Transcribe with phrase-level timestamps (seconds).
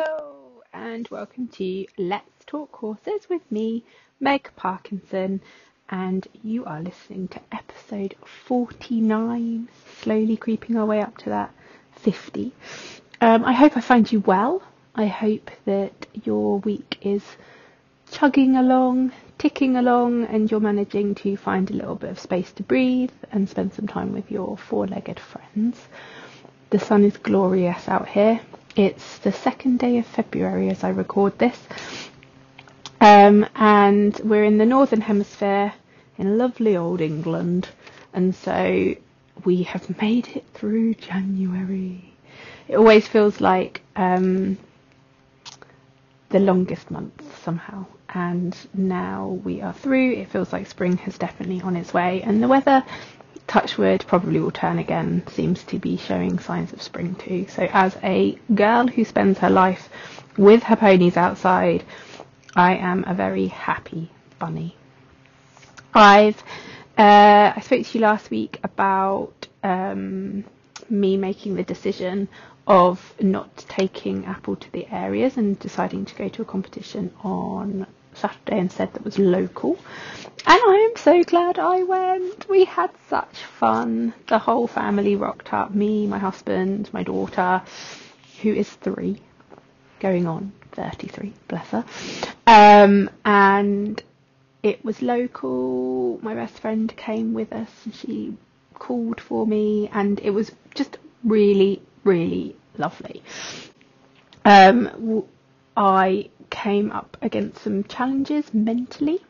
[0.00, 3.82] Hello, and welcome to Let's Talk Horses with me,
[4.20, 5.40] Meg Parkinson,
[5.88, 8.14] and you are listening to episode
[8.46, 9.68] 49,
[10.00, 11.52] slowly creeping our way up to that
[11.96, 12.52] 50.
[13.20, 14.62] Um, I hope I find you well.
[14.94, 17.24] I hope that your week is
[18.12, 22.62] chugging along, ticking along, and you're managing to find a little bit of space to
[22.62, 25.88] breathe and spend some time with your four legged friends.
[26.70, 28.40] The sun is glorious out here.
[28.76, 31.58] It's the second day of February as I record this.
[33.00, 35.72] Um, and we're in the Northern Hemisphere
[36.16, 37.68] in lovely old England.
[38.12, 38.94] And so
[39.44, 42.12] we have made it through January.
[42.68, 44.58] It always feels like um,
[46.30, 47.86] the longest month somehow.
[48.14, 50.12] And now we are through.
[50.12, 52.22] It feels like spring has definitely on its way.
[52.22, 52.84] And the weather,
[53.48, 55.24] touchwood, probably will turn again.
[55.28, 57.46] Seems to be showing signs of spring too.
[57.48, 59.88] So, as a girl who spends her life
[60.36, 61.82] with her ponies outside,
[62.54, 64.76] I am a very happy bunny.
[65.94, 66.40] I've
[66.96, 70.44] uh, I spoke to you last week about um,
[70.90, 72.28] me making the decision
[72.66, 77.86] of not taking Apple to the areas and deciding to go to a competition on
[78.18, 79.78] Saturday and said that was local.
[80.46, 82.48] And I am so glad I went.
[82.48, 84.14] We had such fun.
[84.28, 87.62] The whole family rocked up me, my husband, my daughter,
[88.42, 89.20] who is three,
[90.00, 91.84] going on 33, bless her.
[92.46, 94.02] Um, and
[94.62, 96.18] it was local.
[96.22, 98.36] My best friend came with us and she
[98.74, 103.22] called for me, and it was just really, really lovely.
[104.44, 105.24] Um,
[105.76, 109.20] I came up against some challenges mentally.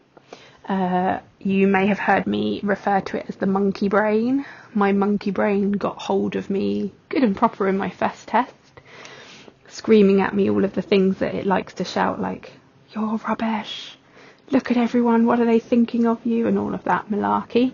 [0.69, 4.44] Uh, you may have heard me refer to it as the monkey brain.
[4.74, 8.55] My monkey brain got hold of me good and proper in my first test,
[9.69, 12.52] screaming at me all of the things that it likes to shout, like,
[12.91, 13.96] you're rubbish,
[14.50, 17.72] look at everyone, what are they thinking of you, and all of that malarkey.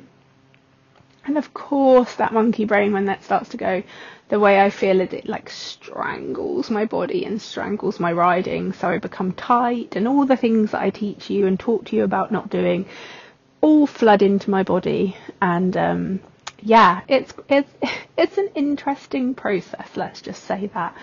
[1.27, 3.83] And of course, that monkey brain, when that starts to go,
[4.29, 8.89] the way I feel is it like strangles my body and strangles my riding, so
[8.89, 12.05] I become tight, and all the things that I teach you and talk to you
[12.05, 12.86] about not doing
[13.61, 15.17] all flood into my body.
[15.40, 16.20] And um,
[16.61, 17.70] yeah, it's it's
[18.17, 19.89] it's an interesting process.
[19.96, 20.95] Let's just say that.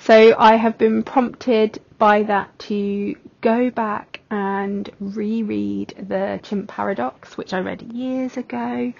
[0.00, 7.36] So I have been prompted by that to go back and reread the Chimp Paradox,
[7.36, 8.92] which I read years ago.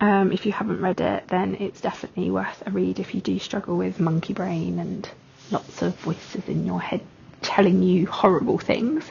[0.00, 3.38] Um, if you haven't read it, then it's definitely worth a read if you do
[3.38, 5.08] struggle with monkey brain and
[5.50, 7.00] lots of voices in your head
[7.40, 9.04] telling you horrible things.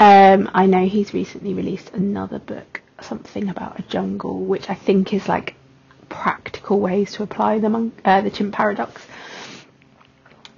[0.00, 5.12] Um, I know he's recently released another book, something about a jungle, which I think
[5.12, 5.54] is like
[6.08, 9.06] practical ways to apply the mon- uh, the chimp paradox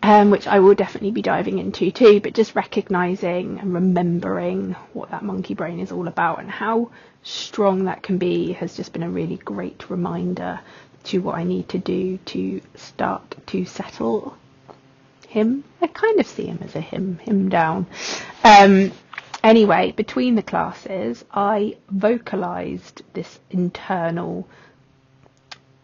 [0.03, 5.11] um, which I will definitely be diving into too, but just recognizing and remembering what
[5.11, 6.91] that monkey brain is all about and how
[7.23, 10.61] strong that can be has just been a really great reminder
[11.05, 14.37] to what I need to do to start to settle
[15.29, 15.63] him.
[15.81, 17.87] I kind of see him as a him, him down.
[18.43, 18.91] Um,
[19.45, 24.49] anyway, between the classes, I vocalized this internal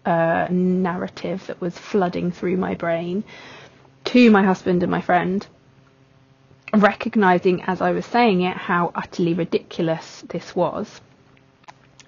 [0.05, 3.23] uh, narrative that was flooding through my brain
[4.09, 5.47] to my husband and my friend,
[6.75, 11.01] recognizing as I was saying it how utterly ridiculous this was.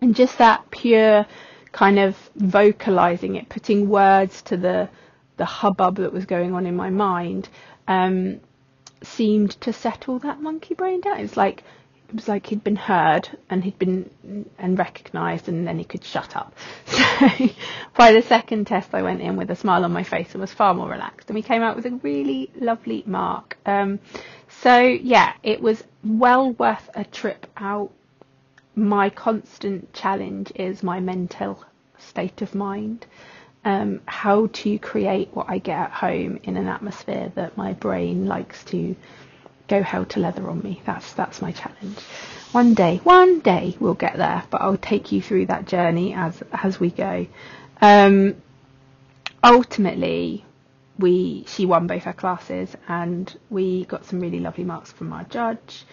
[0.00, 1.26] And just that pure
[1.72, 4.88] kind of vocalizing it, putting words to the
[5.36, 7.48] the hubbub that was going on in my mind,
[7.88, 8.40] um,
[9.02, 11.20] seemed to settle that monkey brain down.
[11.20, 11.64] It's like
[12.10, 14.10] it was like he'd been heard and he'd been
[14.58, 16.52] and recognised, and then he could shut up.
[17.20, 17.48] So
[17.96, 20.52] by the second test, I went in with a smile on my face and was
[20.52, 23.58] far more relaxed, and we came out with a really lovely mark.
[23.64, 24.00] Um,
[24.62, 27.92] so yeah, it was well worth a trip out.
[28.74, 31.62] My constant challenge is my mental
[31.98, 33.06] state of mind.
[33.64, 38.26] Um, how to create what I get at home in an atmosphere that my brain
[38.26, 38.96] likes to
[39.70, 40.82] go hell to leather on me.
[40.84, 41.98] That's that's my challenge.
[42.52, 46.42] One day, one day we'll get there, but I'll take you through that journey as
[46.52, 47.26] as we go.
[47.80, 48.42] Um,
[49.42, 50.44] ultimately,
[50.98, 55.24] we she won both her classes, and we got some really lovely marks from our
[55.24, 55.84] judge.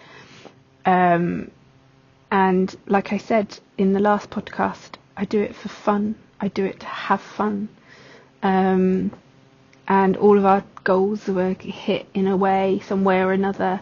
[0.84, 1.50] Um,
[2.30, 6.16] and like I said in the last podcast, I do it for fun.
[6.40, 7.68] I do it to have fun.
[8.42, 9.12] Um,
[9.88, 13.80] and all of our goals were hit in a way, some way or another.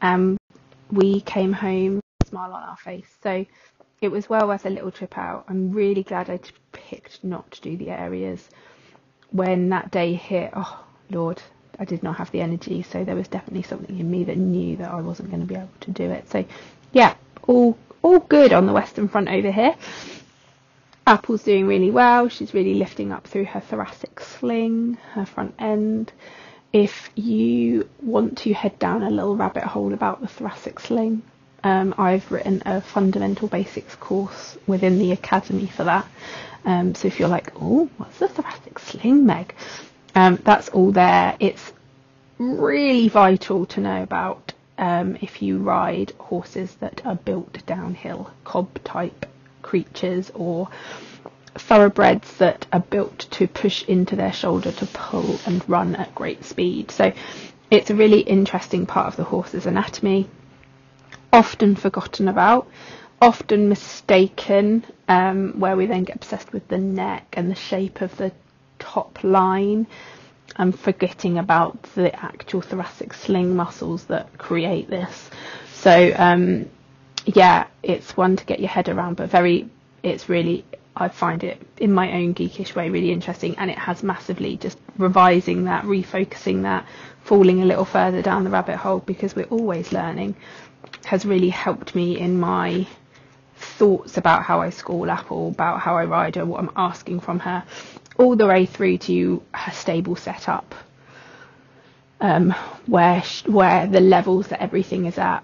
[0.00, 0.38] Um,
[0.90, 3.06] we came home with a smile on our face.
[3.22, 3.44] So
[4.00, 5.44] it was well worth a little trip out.
[5.48, 6.40] I'm really glad I
[6.72, 8.48] picked not to do the areas.
[9.30, 11.40] When that day hit, oh Lord,
[11.78, 12.82] I did not have the energy.
[12.82, 15.54] So there was definitely something in me that knew that I wasn't going to be
[15.54, 16.30] able to do it.
[16.30, 16.44] So
[16.92, 17.14] yeah,
[17.46, 19.76] all all good on the Western Front over here.
[21.06, 22.28] Apple's doing really well.
[22.28, 26.12] She's really lifting up through her thoracic sling, her front end.
[26.72, 31.22] If you want to head down a little rabbit hole about the thoracic sling,
[31.64, 36.06] um, I've written a fundamental basics course within the academy for that.
[36.64, 39.54] Um, so if you're like, oh, what's the thoracic sling, Meg?
[40.14, 41.36] Um, that's all there.
[41.40, 41.72] It's
[42.38, 48.82] really vital to know about um, if you ride horses that are built downhill, cob
[48.84, 49.26] type
[49.62, 50.68] creatures or
[51.54, 56.44] thoroughbreds that are built to push into their shoulder to pull and run at great
[56.44, 56.90] speed.
[56.90, 57.12] So
[57.70, 60.28] it's a really interesting part of the horse's anatomy,
[61.32, 62.68] often forgotten about,
[63.20, 68.16] often mistaken, um, where we then get obsessed with the neck and the shape of
[68.16, 68.32] the
[68.78, 69.86] top line
[70.56, 75.30] and forgetting about the actual thoracic sling muscles that create this.
[75.74, 76.68] So um,
[77.26, 79.68] yeah, it's one to get your head around, but very,
[80.02, 80.64] it's really,
[80.96, 84.78] I find it in my own geekish way really interesting, and it has massively just
[84.98, 86.86] revising that, refocusing that,
[87.24, 90.34] falling a little further down the rabbit hole because we're always learning,
[91.04, 92.86] has really helped me in my
[93.56, 97.38] thoughts about how I school Apple, about how I ride her, what I'm asking from
[97.40, 97.64] her,
[98.18, 100.74] all the way through to her stable setup,
[102.20, 102.50] um,
[102.86, 105.42] where where the levels that everything is at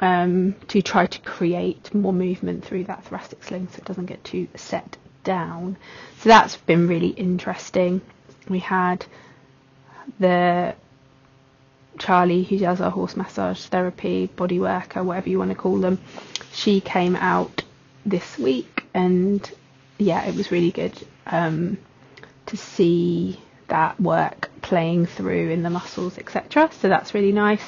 [0.00, 4.24] um, to try to create more movement through that thoracic sling so it doesn't get
[4.24, 5.76] too set down.
[6.20, 8.00] So that's been really interesting.
[8.48, 9.04] We had
[10.18, 10.74] the
[11.98, 16.00] Charlie, who does our horse massage therapy, body worker, whatever you want to call them.
[16.52, 17.62] She came out
[18.06, 19.48] this week, and
[19.98, 20.94] yeah, it was really good
[21.26, 21.76] um,
[22.46, 23.38] to see
[23.68, 26.70] that work playing through in the muscles, etc.
[26.80, 27.62] So that's really nice.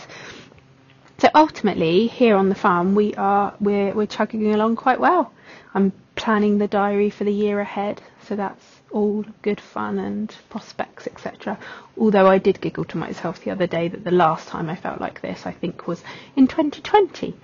[1.22, 5.32] So ultimately, here on the farm, we are we're we're chugging along quite well.
[5.72, 11.06] I'm planning the diary for the year ahead, so that's all good fun and prospects,
[11.06, 11.60] etc.
[11.96, 15.00] Although I did giggle to myself the other day that the last time I felt
[15.00, 16.02] like this, I think, was
[16.34, 17.36] in 2020.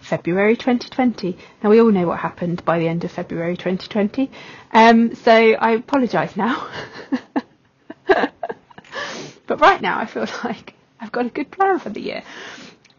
[0.00, 1.38] February 2020.
[1.62, 4.28] Now we all know what happened by the end of February 2020,
[4.72, 6.68] um, so I apologise now.
[9.46, 12.24] but right now I feel like I've got a good plan for the year.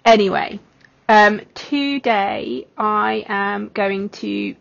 [0.04, 0.60] Anyway,
[1.08, 4.56] um, today I am going to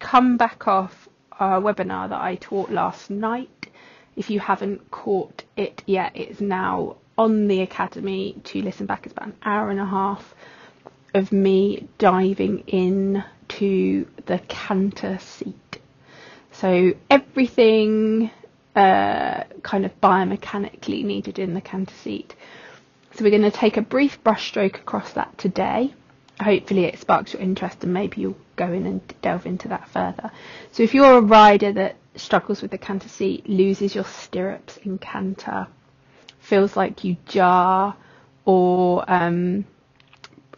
[0.00, 1.08] come back off
[1.38, 3.68] a webinar that I taught last night.
[4.16, 9.06] If you haven't caught it yet, it's now on the Academy to listen back.
[9.06, 10.34] It's about an hour and a half
[11.14, 15.78] of me diving in to the canter seat.
[16.50, 18.32] So everything
[18.74, 22.34] uh, kind of biomechanically needed in the canter seat
[23.14, 25.94] so we're going to take a brief brushstroke across that today.
[26.40, 30.30] Hopefully it sparks your interest and maybe you'll go in and delve into that further.
[30.72, 34.98] So if you're a rider that struggles with the canter seat, loses your stirrups in
[34.98, 35.66] canter,
[36.40, 37.96] feels like you jar
[38.44, 39.64] or um,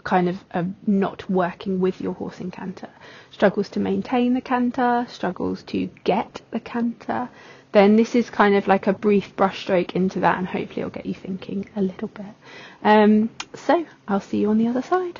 [0.05, 2.89] kind of uh, not working with your horse in canter,
[3.31, 7.29] struggles to maintain the canter, struggles to get the canter,
[7.75, 11.05] then this is kind of like a brief brushstroke into that and hopefully it'll get
[11.05, 12.35] you thinking a little bit.
[12.85, 15.19] Um, so I'll see you on the other side.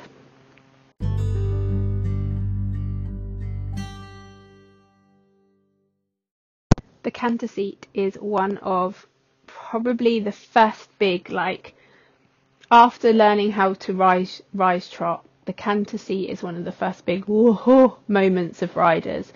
[7.03, 9.05] The canter seat is one of
[9.47, 11.75] probably the first big like
[12.71, 17.05] after learning how to rise rise trot the canter seat is one of the first
[17.05, 19.31] big whoa moments of riders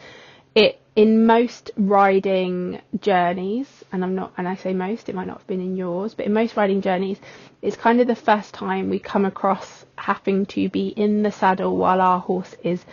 [0.56, 5.38] it in most riding journeys, and I'm not, and I say most, it might not
[5.38, 7.20] have been in yours, but in most riding journeys,
[7.62, 11.78] it's kind of the first time we come across having to be in the saddle
[11.78, 12.84] while our horse is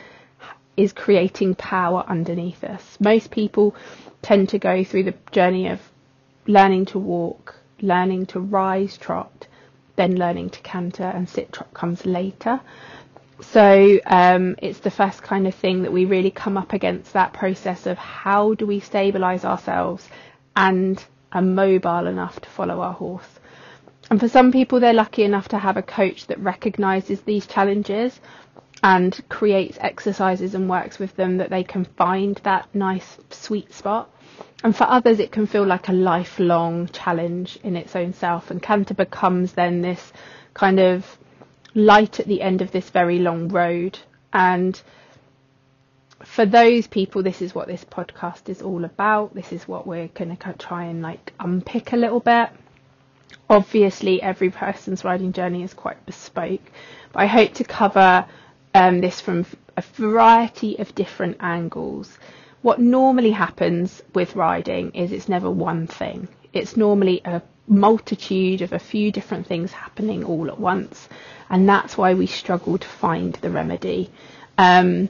[0.77, 2.99] is creating power underneath us.
[3.01, 3.75] Most people
[4.21, 5.81] tend to go through the journey of
[6.47, 9.47] learning to walk, learning to rise trot,
[9.97, 12.61] then learning to canter, and sit trot comes later.
[13.40, 17.33] So um, it's the first kind of thing that we really come up against that
[17.33, 20.09] process of how do we stabilise ourselves
[20.55, 21.02] and
[21.33, 23.28] are mobile enough to follow our horse.
[24.11, 28.21] And for some people, they're lucky enough to have a coach that recognises these challenges
[28.83, 34.09] and creates exercises and works with them that they can find that nice sweet spot.
[34.62, 38.50] And for others, it can feel like a lifelong challenge in its own self.
[38.50, 40.12] And canter becomes then this
[40.55, 41.19] kind of
[41.76, 43.99] light at the end of this very long road.
[44.33, 44.80] And
[46.25, 49.35] for those people, this is what this podcast is all about.
[49.35, 52.49] This is what we're going to try and like unpick a little bit.
[53.49, 56.62] Obviously, every person's riding journey is quite bespoke,
[57.12, 58.26] but I hope to cover
[58.75, 62.18] um, this from a variety of different angles.
[62.62, 66.26] What normally happens with riding is it's never one thing.
[66.52, 71.09] It's normally a multitude of a few different things happening all at once,
[71.50, 74.11] and that's why we struggle to find the remedy.
[74.59, 75.09] Um,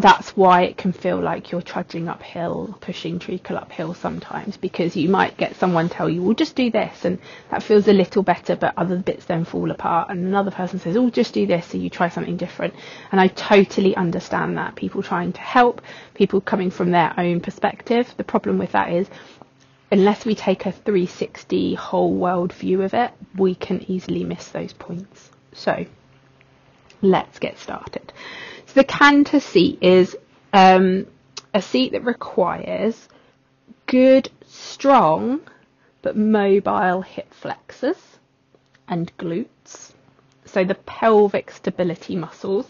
[0.00, 5.08] that's why it can feel like you're trudging uphill, pushing treacle uphill sometimes, because you
[5.08, 7.18] might get someone tell you, well, just do this, and
[7.50, 10.08] that feels a little better, but other bits then fall apart.
[10.10, 12.74] And another person says, oh, just do this, so you try something different.
[13.10, 14.76] And I totally understand that.
[14.76, 15.82] People trying to help,
[16.14, 18.14] people coming from their own perspective.
[18.16, 19.08] The problem with that is,
[19.90, 24.72] unless we take a 360 whole world view of it, we can easily miss those
[24.72, 25.30] points.
[25.52, 25.86] So,
[27.02, 28.12] let's get started.
[28.66, 30.16] So the canter seat is
[30.52, 31.06] um,
[31.54, 33.08] a seat that requires
[33.86, 35.40] good, strong,
[36.02, 38.18] but mobile hip flexors
[38.88, 39.92] and glutes.
[40.44, 42.66] So the pelvic stability muscles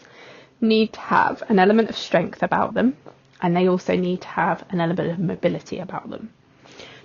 [0.61, 2.97] need to have an element of strength about them,
[3.41, 6.33] and they also need to have an element of mobility about them.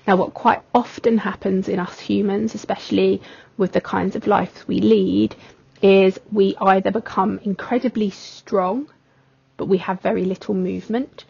[0.05, 3.21] Now, what quite often happens in us humans, especially
[3.57, 5.35] with the kinds of lives we lead,
[5.81, 8.87] is we either become incredibly strong,
[9.55, 11.23] but we have very little movement,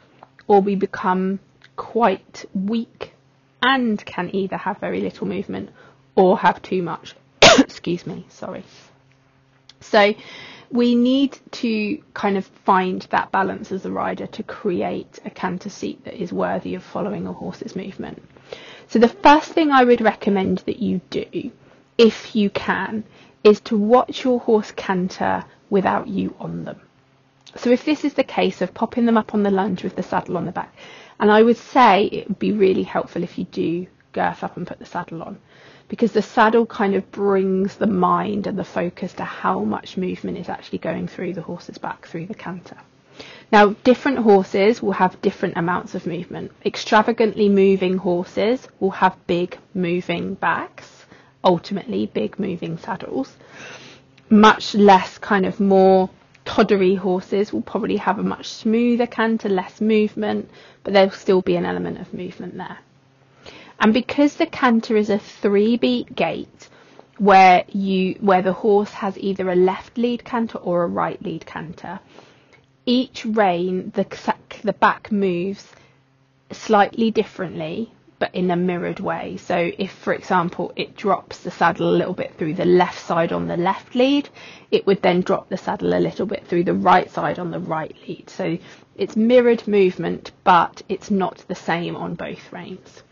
[0.47, 1.39] or we become
[1.75, 3.13] quite weak
[3.61, 5.69] and can either have very little movement
[6.15, 7.15] or have too much.
[7.59, 8.63] Excuse me, sorry.
[9.79, 10.13] So
[10.71, 15.69] we need to kind of find that balance as a rider to create a canter
[15.69, 18.21] seat that is worthy of following a horse's movement.
[18.93, 21.49] So the first thing I would recommend that you do,
[21.97, 23.03] if you can,
[23.43, 26.79] is to watch your horse canter without you on them.
[27.55, 30.03] So if this is the case of popping them up on the lunge with the
[30.03, 30.75] saddle on the back,
[31.19, 34.67] and I would say it would be really helpful if you do girth up and
[34.67, 35.39] put the saddle on,
[35.87, 40.37] because the saddle kind of brings the mind and the focus to how much movement
[40.37, 42.77] is actually going through the horse's back through the canter.
[43.51, 46.51] Now, different horses will have different amounts of movement.
[46.65, 50.93] Extravagantly moving horses will have big moving backs
[51.43, 53.35] ultimately big moving saddles.
[54.29, 56.09] Much less kind of more
[56.45, 60.49] toddery horses will probably have a much smoother canter, less movement,
[60.83, 62.79] but there'll still be an element of movement there.
[63.79, 66.69] And because the canter is a three beat gait,
[67.17, 71.45] where you where the horse has either a left lead canter or a right lead
[71.45, 71.99] canter,
[72.85, 74.05] each rein the
[74.63, 75.71] the back moves
[76.51, 77.91] slightly differently
[78.23, 79.35] but in a mirrored way.
[79.35, 83.33] So if, for example, it drops the saddle a little bit through the left side
[83.33, 84.29] on the left lead,
[84.71, 87.59] it would then drop the saddle a little bit through the right side on the
[87.59, 88.29] right lead.
[88.29, 88.57] So
[88.95, 93.03] it's mirrored movement, but it's not the same on both reins.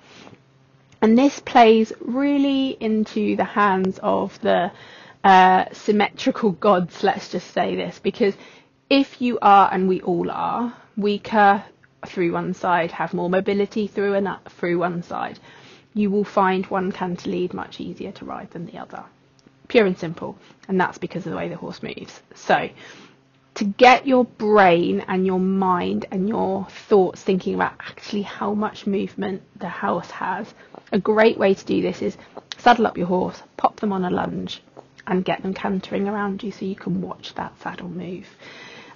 [1.02, 4.72] And this plays really into the hands of the
[5.26, 8.36] uh, symmetrical gods, let's just say this, because
[8.92, 11.64] if you are, and we all are, weaker
[12.06, 15.40] through one side, have more mobility through and through one side,
[15.94, 19.02] you will find one canter lead much easier to ride than the other.
[19.70, 22.22] Pure and simple, and that's because of the way the horse moves.
[22.36, 22.68] So,
[23.54, 28.86] to get your brain and your mind and your thoughts thinking about actually how much
[28.86, 30.54] movement the horse has,
[30.92, 32.18] a great way to do this is
[32.58, 34.62] saddle up your horse, pop them on a lunge,
[35.08, 38.28] and get them cantering around you so you can watch that saddle move.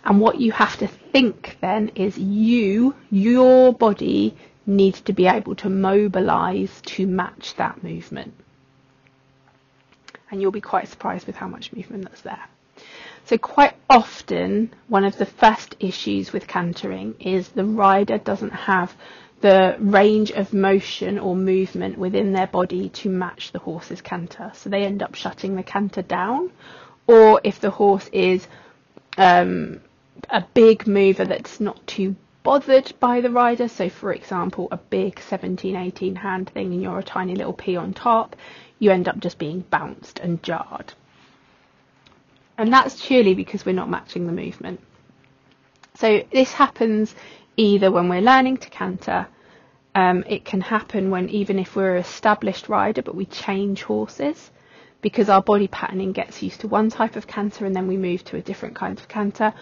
[0.06, 5.56] And what you have to think then is you, your body, needs to be able
[5.56, 8.34] to mobilize to match that movement.
[10.30, 12.44] And you'll be quite surprised with how much movement that's there.
[13.26, 18.96] So quite often, one of the first issues with cantering is the rider doesn't have
[19.42, 24.52] the range of motion or movement within their body to match the horse's canter.
[24.54, 26.52] So they end up shutting the canter down.
[27.08, 28.48] Or if the horse is
[29.18, 29.82] um,
[30.30, 33.68] a big mover that's not too bothered by the rider.
[33.68, 37.76] So, for example, a big 17, 18 hand thing and you're a tiny little pea
[37.76, 38.36] on top,
[38.80, 40.94] you end up just being bounced and jarred.
[42.58, 44.80] And that's purely because we're not matching the movement.
[45.96, 47.16] So, this happens
[47.58, 49.28] either when we're learning to canter,
[49.96, 54.52] um, it can happen when even if we're an established rider but we change horses
[55.02, 58.24] because our body patterning gets used to one type of canter and then we move
[58.26, 59.54] to a different kind of canter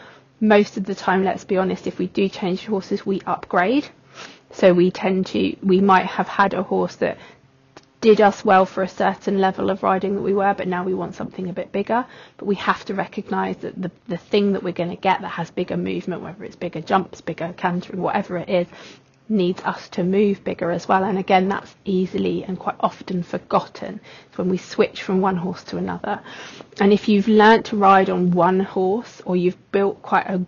[0.43, 3.87] most of the time, let's be honest, if we do change horses, we upgrade.
[4.51, 7.17] So we tend to, we might have had a horse that
[8.01, 10.93] did us well for a certain level of riding that we were, but now we
[10.93, 12.05] want something a bit bigger.
[12.35, 15.29] But we have to recognise that the, the thing that we're going to get that
[15.29, 18.67] has bigger movement, whether it's bigger jumps, bigger cantering, whatever it is,
[19.29, 21.03] needs us to move bigger as well.
[21.03, 23.99] And again, that's easily and quite often forgotten.
[24.35, 26.21] When we switch from one horse to another.
[26.79, 30.45] And if you've learnt to ride on one horse or you've built quite a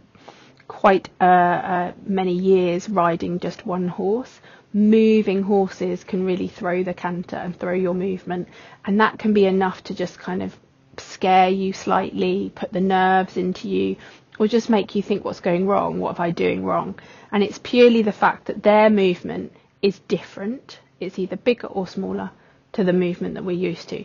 [0.67, 4.41] quite uh, uh, many years riding just one horse,
[4.73, 8.47] moving horses can really throw the canter and throw your movement.
[8.83, 10.57] And that can be enough to just kind of
[10.97, 13.95] scare you slightly, put the nerves into you,
[14.39, 16.95] or just make you think what's going wrong, what am I doing wrong?
[17.31, 20.79] And it's purely the fact that their movement is different.
[20.99, 22.31] It's either bigger or smaller
[22.73, 24.03] to the movement that we're used to.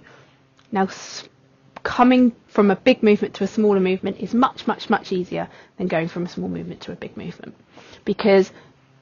[0.73, 0.89] Now,
[1.83, 5.89] coming from a big movement to a smaller movement is much, much, much easier than
[5.89, 7.55] going from a small movement to a big movement
[8.05, 8.53] because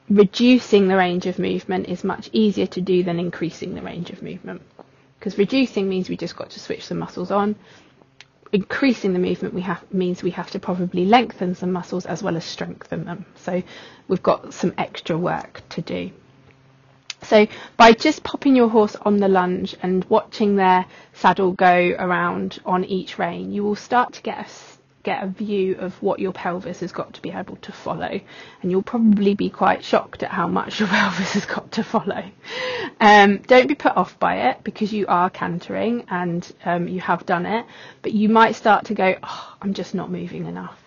[0.09, 4.23] reducing the range of movement is much easier to do than increasing the range of
[4.23, 4.63] movement.
[5.19, 7.57] Because reducing means we just got to switch the muscles on.
[8.53, 12.37] Increasing the movement we have means we have to probably lengthen some muscles as well
[12.37, 13.27] as strengthen them.
[13.37, 13.63] So
[14.09, 16.11] we've got some extra work to do.
[17.23, 22.61] So by just popping your horse on the lunge and watching their saddle go around
[22.65, 24.49] on each rein, you will start to get a
[25.09, 28.21] get a view of what your pelvis has got to be able to follow.
[28.61, 32.23] And you'll probably be quite shocked at how much your pelvis has got to follow.
[33.01, 37.25] Um, don't be put off by it because you are cantering and um, you have
[37.25, 37.65] done it,
[38.03, 40.79] but you might start to go, oh, I'm just not moving enough.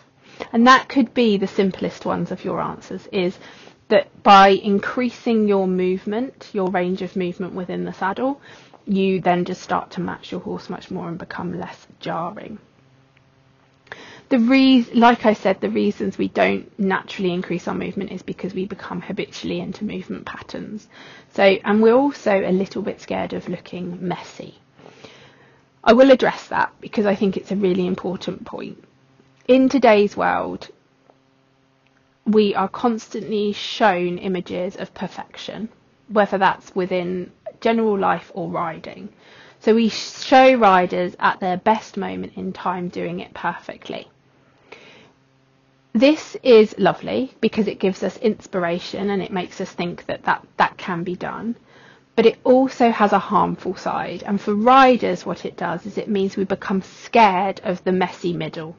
[0.53, 3.39] And that could be the simplest ones of your answers is
[3.87, 8.39] that by increasing your movement, your range of movement within the saddle,
[8.85, 12.59] you then just start to match your horse much more and become less jarring
[14.31, 18.53] the re- like I said, the reasons we don't naturally increase our movement is because
[18.53, 20.87] we become habitually into movement patterns.
[21.33, 24.55] So, and we're also a little bit scared of looking messy.
[25.83, 28.81] I will address that because I think it's a really important point.
[29.49, 30.69] In today's world,
[32.25, 35.67] we are constantly shown images of perfection,
[36.07, 39.09] whether that's within general life or riding.
[39.59, 44.07] So we show riders at their best moment in time doing it perfectly.
[45.93, 50.47] This is lovely because it gives us inspiration and it makes us think that that,
[50.55, 51.57] that can be done.
[52.15, 54.23] But it also has a harmful side.
[54.23, 58.31] And for riders, what it does is it means we become scared of the messy
[58.31, 58.77] middle.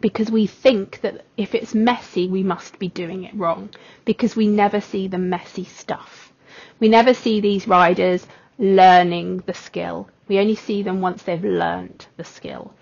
[0.00, 3.70] Because we think that if it's messy, we must be doing it wrong.
[4.04, 6.32] Because we never see the messy stuff.
[6.80, 8.26] We never see these riders
[8.58, 10.08] learning the skill.
[10.26, 12.72] We only see them once they've learnt the skill.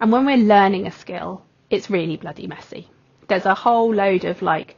[0.00, 2.88] And when we're learning a skill, it's really bloody messy.
[3.28, 4.76] There's a whole load of like,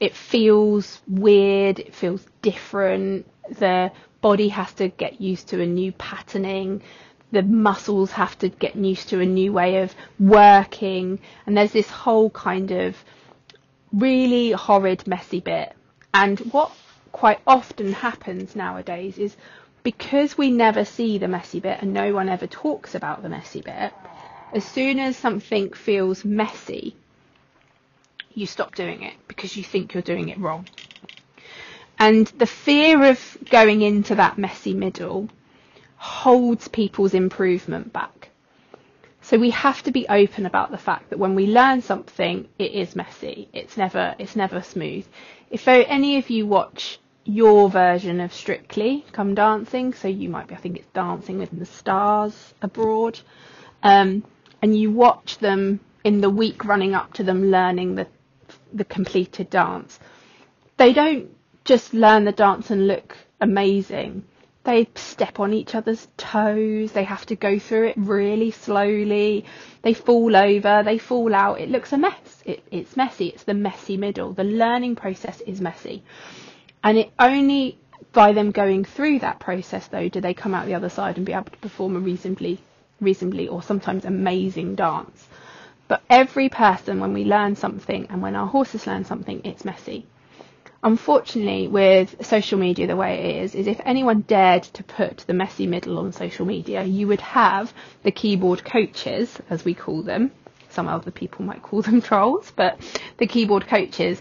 [0.00, 3.26] it feels weird, it feels different,
[3.58, 6.82] the body has to get used to a new patterning,
[7.32, 11.88] the muscles have to get used to a new way of working, and there's this
[11.88, 12.96] whole kind of
[13.92, 15.74] really horrid, messy bit.
[16.14, 16.72] And what
[17.10, 19.36] quite often happens nowadays is
[19.82, 23.60] because we never see the messy bit and no one ever talks about the messy
[23.60, 23.92] bit,
[24.52, 26.94] as soon as something feels messy,
[28.34, 30.66] you stop doing it because you think you're doing it wrong.
[31.98, 35.28] And the fear of going into that messy middle
[35.96, 38.30] holds people's improvement back.
[39.20, 42.72] So we have to be open about the fact that when we learn something, it
[42.72, 43.48] is messy.
[43.52, 45.06] It's never, it's never smooth.
[45.48, 50.56] If any of you watch your version of Strictly Come Dancing, so you might be,
[50.56, 53.20] I think it's Dancing with the Stars abroad.
[53.84, 54.24] Um,
[54.62, 58.06] and you watch them in the week running up to them learning the
[58.72, 59.98] the completed dance.
[60.76, 61.28] They don't
[61.64, 64.24] just learn the dance and look amazing.
[64.64, 66.92] They step on each other's toes.
[66.92, 69.44] They have to go through it really slowly.
[69.82, 70.82] They fall over.
[70.84, 71.60] They fall out.
[71.60, 72.42] It looks a mess.
[72.44, 73.28] It, it's messy.
[73.28, 74.32] It's the messy middle.
[74.32, 76.04] The learning process is messy.
[76.84, 77.78] And it only
[78.12, 81.26] by them going through that process, though, do they come out the other side and
[81.26, 82.60] be able to perform a reasonably
[83.02, 85.28] reasonably or sometimes amazing dance.
[85.88, 90.06] But every person, when we learn something and when our horses learn something, it's messy.
[90.84, 95.34] Unfortunately, with social media, the way it is, is if anyone dared to put the
[95.34, 100.32] messy middle on social media, you would have the keyboard coaches, as we call them.
[100.70, 102.80] Some other people might call them trolls, but
[103.18, 104.20] the keyboard coaches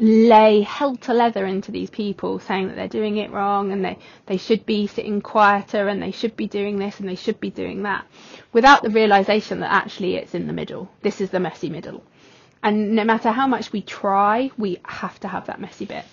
[0.00, 4.36] lay helter leather into these people saying that they're doing it wrong and they, they
[4.36, 7.82] should be sitting quieter and they should be doing this and they should be doing
[7.82, 8.06] that
[8.52, 10.90] without the realization that actually it's in the middle.
[11.02, 12.02] This is the messy middle.
[12.62, 16.04] And no matter how much we try, we have to have that messy bit.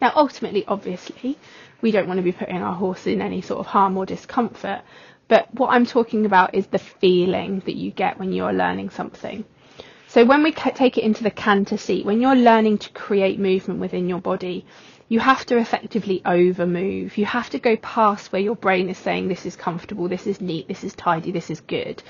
[0.00, 1.38] Now, ultimately, obviously,
[1.80, 4.82] we don't want to be putting our horse in any sort of harm or discomfort.
[5.28, 9.44] But what I'm talking about is the feeling that you get when you're learning something.
[10.16, 13.80] So when we take it into the canter seat, when you're learning to create movement
[13.80, 14.64] within your body,
[15.10, 17.18] you have to effectively over move.
[17.18, 20.40] You have to go past where your brain is saying this is comfortable, this is
[20.40, 22.02] neat, this is tidy, this is good.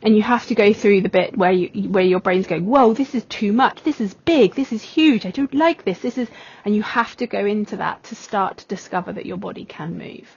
[0.00, 2.94] And you have to go through the bit where you where your brain's going, Whoa,
[2.94, 6.16] this is too much, this is big, this is huge, I don't like this, this
[6.16, 6.30] is
[6.64, 9.98] and you have to go into that to start to discover that your body can
[9.98, 10.34] move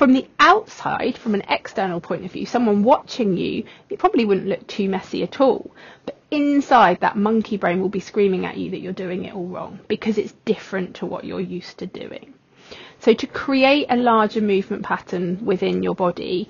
[0.00, 4.46] from the outside, from an external point of view, someone watching you, it probably wouldn't
[4.46, 5.70] look too messy at all.
[6.06, 9.46] But inside, that monkey brain will be screaming at you that you're doing it all
[9.46, 12.34] wrong because it's different to what you're used to doing.
[13.00, 16.48] So to create a larger movement pattern within your body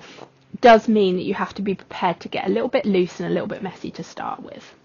[0.59, 3.29] does mean that you have to be prepared to get a little bit loose and
[3.29, 4.75] a little bit messy to start with.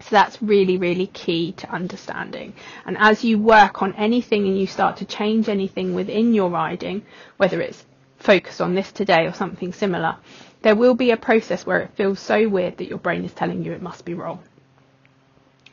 [0.00, 2.52] So that's really, really key to understanding.
[2.86, 7.02] And as you work on anything and you start to change anything within your riding,
[7.36, 7.84] whether it's
[8.18, 10.16] focused on this today or something similar,
[10.62, 13.64] there will be a process where it feels so weird that your brain is telling
[13.64, 14.40] you it must be wrong.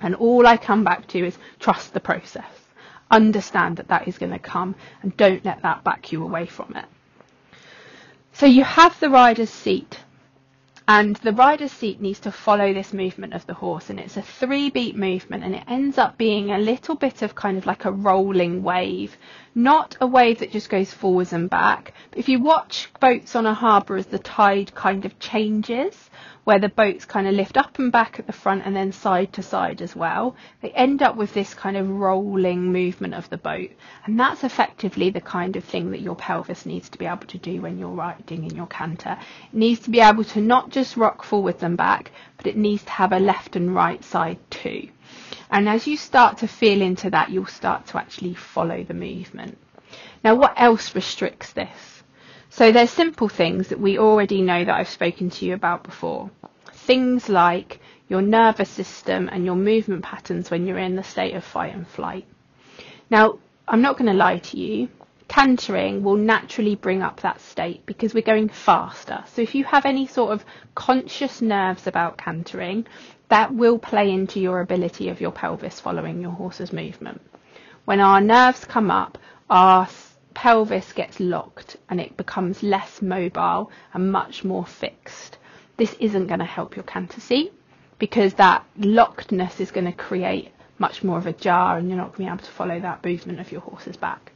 [0.02, 2.46] And all I come back to is trust the process.
[3.10, 6.76] Understand that that is going to come and don't let that back you away from
[6.76, 6.86] it.
[8.34, 10.00] So you have the rider's seat
[10.88, 14.22] and the rider's seat needs to follow this movement of the horse and it's a
[14.22, 17.86] three beat movement and it ends up being a little bit of kind of like
[17.86, 19.18] a rolling wave
[19.56, 23.54] not a wave that just goes forwards and back if you watch boats on a
[23.54, 26.10] harbour as the tide kind of changes
[26.46, 29.34] where the boats kind of lift up and back at the front and then side
[29.34, 30.36] to side as well.
[30.62, 33.72] They end up with this kind of rolling movement of the boat.
[34.06, 37.40] And that's effectively the kind of thing that your pelvis needs to be able to
[37.40, 39.18] do when you're riding in your canter.
[39.52, 42.84] It needs to be able to not just rock forwards and back, but it needs
[42.84, 44.90] to have a left and right side too.
[45.50, 49.58] And as you start to feel into that, you'll start to actually follow the movement.
[50.24, 52.04] Now, what else restricts this?
[52.50, 56.32] So there's simple things that we already know that I've spoken to you about before.
[56.72, 61.44] Things like your nervous system and your movement patterns when you're in the state of
[61.44, 62.26] fight and flight.
[63.10, 64.90] Now, I'm not going to lie to you.
[65.28, 69.24] Cantering will naturally bring up that state because we're going faster.
[69.34, 72.86] So if you have any sort of conscious nerves about cantering,
[73.30, 77.22] that will play into your ability of your pelvis following your horse's movement.
[77.86, 79.18] When our nerves come up,
[79.50, 79.88] our
[80.34, 85.38] pelvis gets locked and it becomes less mobile and much more fixed.
[85.78, 87.54] This isn't going to help your canter seat
[88.00, 92.08] because that lockedness is going to create much more of a jar and you're not
[92.08, 94.32] going to be able to follow that movement of your horse's back.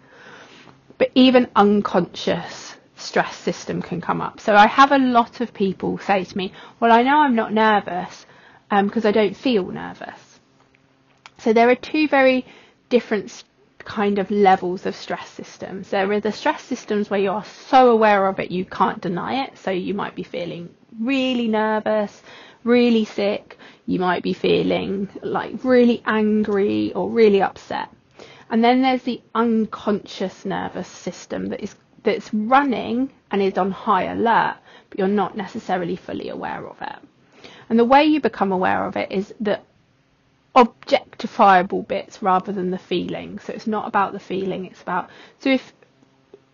[0.97, 4.39] But even unconscious stress system can come up.
[4.39, 7.53] So I have a lot of people say to me, well, I know I'm not
[7.53, 8.25] nervous
[8.69, 10.39] because um, I don't feel nervous.
[11.39, 12.45] So there are two very
[12.89, 13.43] different
[13.79, 15.89] kind of levels of stress systems.
[15.89, 19.45] There are the stress systems where you are so aware of it you can't deny
[19.45, 19.57] it.
[19.57, 22.21] So you might be feeling really nervous,
[22.63, 27.89] really sick, you might be feeling like really angry or really upset.
[28.51, 34.03] And then there's the unconscious nervous system that is that's running and is on high
[34.03, 34.57] alert,
[34.89, 36.99] but you're not necessarily fully aware of it.
[37.69, 39.63] And the way you become aware of it is that
[40.55, 43.39] objectifiable bits rather than the feeling.
[43.39, 45.73] So it's not about the feeling, it's about so if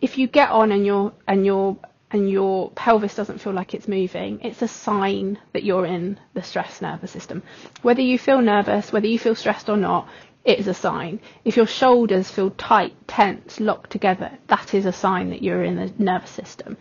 [0.01, 1.77] if you get on and your and your
[2.11, 6.43] and your pelvis doesn't feel like it's moving, it's a sign that you're in the
[6.43, 7.41] stress nervous system.
[7.81, 10.07] Whether you feel nervous, whether you feel stressed or not,
[10.45, 11.19] it is a sign.
[11.43, 15.75] If your shoulders feel tight, tense, locked together, that is a sign that you're in
[15.75, 16.77] the nervous system.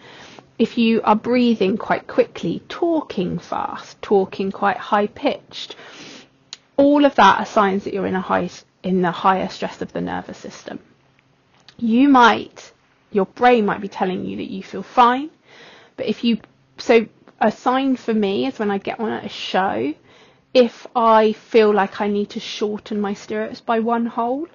[0.58, 5.74] If you are breathing quite quickly, talking fast, talking quite high pitched,
[6.76, 8.50] all of that are signs that you're in a high
[8.82, 10.78] in the higher stress of the nervous system.
[11.76, 12.72] You might
[13.10, 15.30] your brain might be telling you that you feel fine,
[15.96, 16.38] but if you
[16.78, 17.06] so
[17.40, 19.94] a sign for me is when I get on at a show,
[20.52, 24.46] if I feel like I need to shorten my stirrups by one hole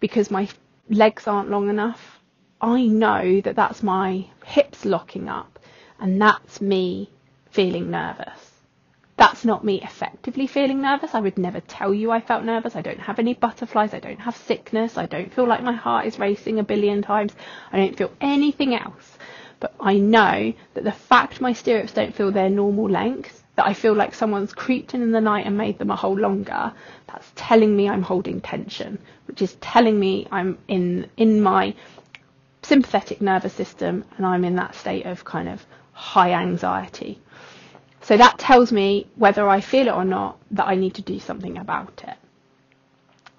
[0.00, 0.48] because my
[0.88, 2.20] legs aren't long enough,
[2.64, 5.58] I know that that's my hips locking up
[6.00, 7.10] and that's me
[7.50, 8.52] feeling nervous.
[9.18, 11.14] That's not me effectively feeling nervous.
[11.14, 12.74] I would never tell you I felt nervous.
[12.74, 13.92] I don't have any butterflies.
[13.92, 14.96] I don't have sickness.
[14.96, 17.34] I don't feel like my heart is racing a billion times.
[17.70, 19.18] I don't feel anything else.
[19.60, 23.74] But I know that the fact my stirrups don't feel their normal length, that I
[23.74, 26.72] feel like someone's creeped in in the night and made them a hole longer,
[27.08, 31.74] that's telling me I'm holding tension, which is telling me I'm in in my
[32.64, 37.20] sympathetic nervous system and I'm in that state of kind of high anxiety.
[38.02, 41.18] So that tells me whether I feel it or not that I need to do
[41.18, 42.16] something about it.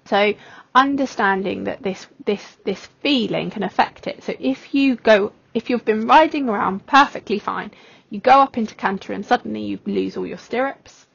[0.06, 0.34] So
[0.74, 4.22] understanding that this this this feeling can affect it.
[4.22, 7.70] So if you go if you've been riding around perfectly fine,
[8.10, 11.06] you go up into canter and suddenly you lose all your stirrups,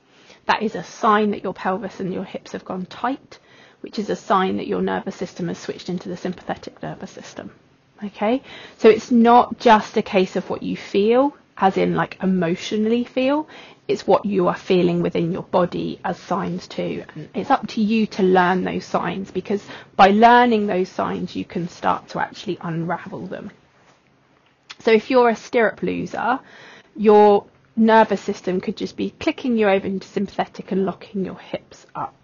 [0.45, 3.39] that is a sign that your pelvis and your hips have gone tight,
[3.81, 7.51] which is a sign that your nervous system has switched into the sympathetic nervous system.
[8.03, 8.41] Okay,
[8.77, 13.47] so it's not just a case of what you feel, as in like emotionally feel,
[13.87, 17.03] it's what you are feeling within your body as signs too.
[17.13, 19.63] And it's up to you to learn those signs because
[19.95, 23.51] by learning those signs, you can start to actually unravel them.
[24.79, 26.39] So if you're a stirrup loser,
[26.95, 31.85] your nervous system could just be clicking you over into sympathetic and locking your hips
[31.93, 32.20] up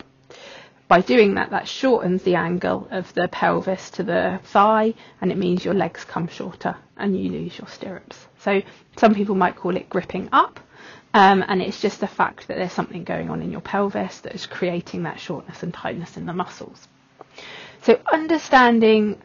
[0.88, 5.38] by doing that, that shortens the angle of the pelvis to the thigh, and it
[5.38, 8.28] means your legs come shorter and you lose your stirrups.
[8.40, 8.62] So
[8.98, 10.60] some people might call it gripping up,
[11.14, 14.34] um, and it's just the fact that there's something going on in your pelvis that
[14.34, 16.88] is creating that shortness and tightness in the muscles.
[17.82, 19.22] So understanding,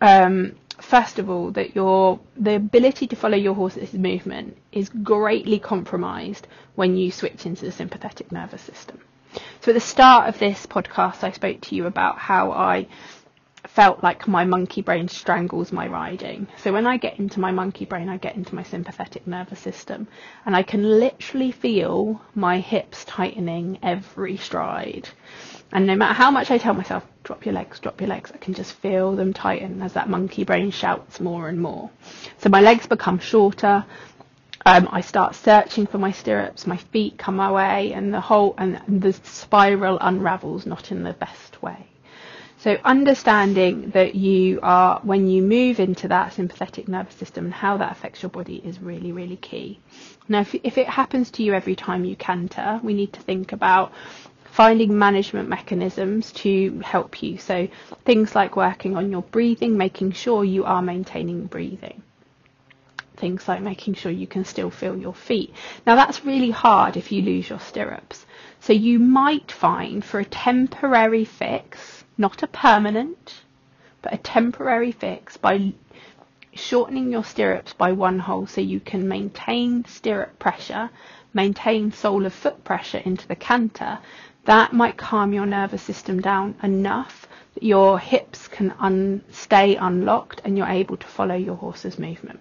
[0.00, 5.58] um, first of all, that your the ability to follow your horse's movement is greatly
[5.58, 6.46] compromised
[6.76, 9.00] when you switch into the sympathetic nervous system.
[9.60, 12.86] So at the start of this podcast, I spoke to you about how I
[13.66, 16.46] felt like my monkey brain strangles my riding.
[16.56, 20.08] So when I get into my monkey brain, I get into my sympathetic nervous system
[20.46, 25.08] and I can literally feel my hips tightening every stride.
[25.72, 28.38] And no matter how much I tell myself, drop your legs, drop your legs, I
[28.38, 31.90] can just feel them tighten as that monkey brain shouts more and more.
[32.38, 33.84] So my legs become shorter,
[34.66, 38.54] um, I start searching for my stirrups, my feet come my way, and the whole
[38.58, 41.86] and the spiral unravels not in the best way.
[42.58, 47.78] So understanding that you are when you move into that sympathetic nervous system and how
[47.78, 49.80] that affects your body is really really key.
[50.28, 53.52] Now, if, if it happens to you every time you canter, we need to think
[53.52, 53.92] about
[54.44, 57.38] finding management mechanisms to help you.
[57.38, 57.66] So
[58.04, 62.02] things like working on your breathing, making sure you are maintaining breathing
[63.20, 65.54] things like making sure you can still feel your feet.
[65.86, 68.26] Now that's really hard if you lose your stirrups.
[68.60, 73.42] So you might find for a temporary fix, not a permanent,
[74.02, 75.72] but a temporary fix by
[76.54, 80.90] shortening your stirrups by one hole so you can maintain stirrup pressure,
[81.32, 83.98] maintain sole of foot pressure into the canter,
[84.44, 90.40] that might calm your nervous system down enough that your hips can un- stay unlocked
[90.44, 92.40] and you're able to follow your horse's movement.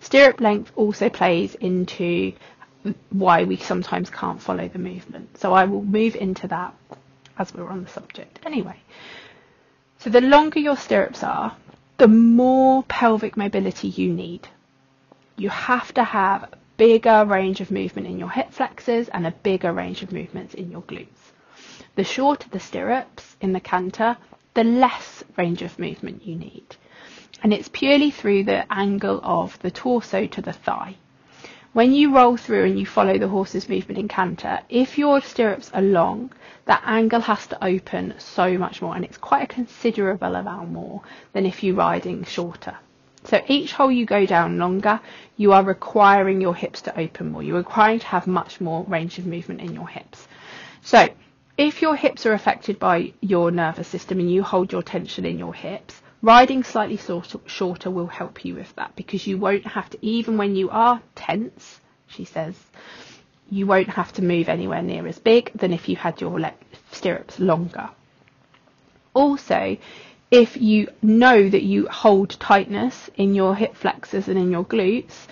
[0.00, 2.32] Stirrup length also plays into
[3.10, 5.38] why we sometimes can't follow the movement.
[5.38, 6.74] So I will move into that
[7.38, 8.38] as we're on the subject.
[8.44, 8.76] Anyway,
[9.98, 11.56] so the longer your stirrups are,
[11.96, 14.48] the more pelvic mobility you need.
[15.36, 19.30] You have to have a bigger range of movement in your hip flexors and a
[19.30, 21.32] bigger range of movements in your glutes.
[21.96, 24.16] The shorter the stirrups in the canter,
[24.54, 26.76] the less range of movement you need
[27.42, 30.96] and it's purely through the angle of the torso to the thigh.
[31.72, 35.72] When you roll through and you follow the horse's movement in canter, if your stirrups
[35.74, 36.30] are long,
[36.66, 41.02] that angle has to open so much more, and it's quite a considerable amount more
[41.32, 42.76] than if you're riding shorter.
[43.24, 45.00] So each hole you go down longer,
[45.36, 47.42] you are requiring your hips to open more.
[47.42, 50.28] You're requiring to have much more range of movement in your hips.
[50.82, 51.08] So
[51.56, 55.38] if your hips are affected by your nervous system and you hold your tension in
[55.38, 56.98] your hips, Riding slightly
[57.44, 61.02] shorter will help you with that because you won't have to, even when you are
[61.14, 62.54] tense, she says,
[63.50, 66.40] you won't have to move anywhere near as big than if you had your
[66.92, 67.90] stirrups longer.
[69.12, 69.76] Also,
[70.30, 75.26] if you know that you hold tightness in your hip flexors and in your glutes,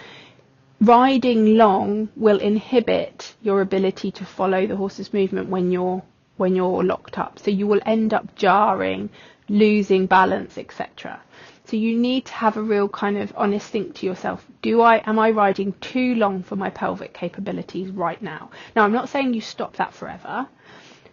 [0.79, 6.03] riding long will inhibit your ability to follow the horse's movement when you're
[6.37, 7.39] when you're locked up.
[7.39, 9.09] So you will end up jarring
[9.53, 11.21] losing balance, etc.
[11.67, 14.45] So you need to have a real kind of honest think to yourself.
[14.63, 18.51] Do I am I riding too long for my pelvic capabilities right now?
[18.75, 20.49] Now I'm not saying you stop that forever,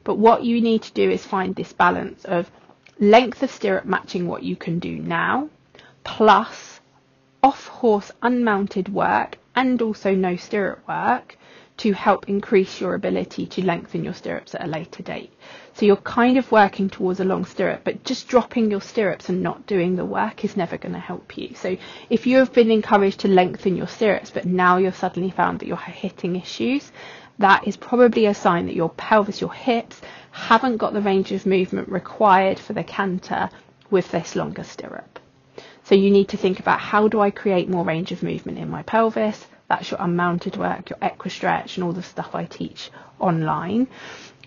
[0.05, 2.49] but what you need to do is find this balance of
[2.97, 5.49] length of stirrup matching what you can do now,
[6.05, 6.79] plus
[7.43, 11.37] off horse unmounted work and also no stirrup work
[11.79, 15.31] to help increase your ability to lengthen your stirrups at a later date.
[15.73, 19.41] So you're kind of working towards a long stirrup, but just dropping your stirrups and
[19.41, 21.55] not doing the work is never going to help you.
[21.55, 21.77] So
[22.09, 25.67] if you have been encouraged to lengthen your stirrups, but now you've suddenly found that
[25.67, 26.91] you're hitting issues,
[27.37, 31.45] that is probably a sign that your pelvis, your hips, haven't got the range of
[31.45, 33.49] movement required for the canter
[33.89, 35.17] with this longer stirrup.
[35.83, 38.69] So you need to think about how do I create more range of movement in
[38.69, 39.47] my pelvis?
[39.69, 43.87] That's your unmounted work, your equistretch, and all the stuff I teach online.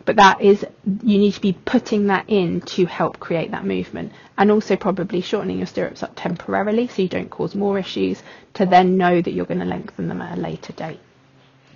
[0.04, 4.12] But that is you need to be putting that in to help create that movement.
[4.36, 8.22] And also probably shortening your stirrups up temporarily so you don't cause more issues
[8.54, 10.98] to then know that you're going to lengthen them at a later date.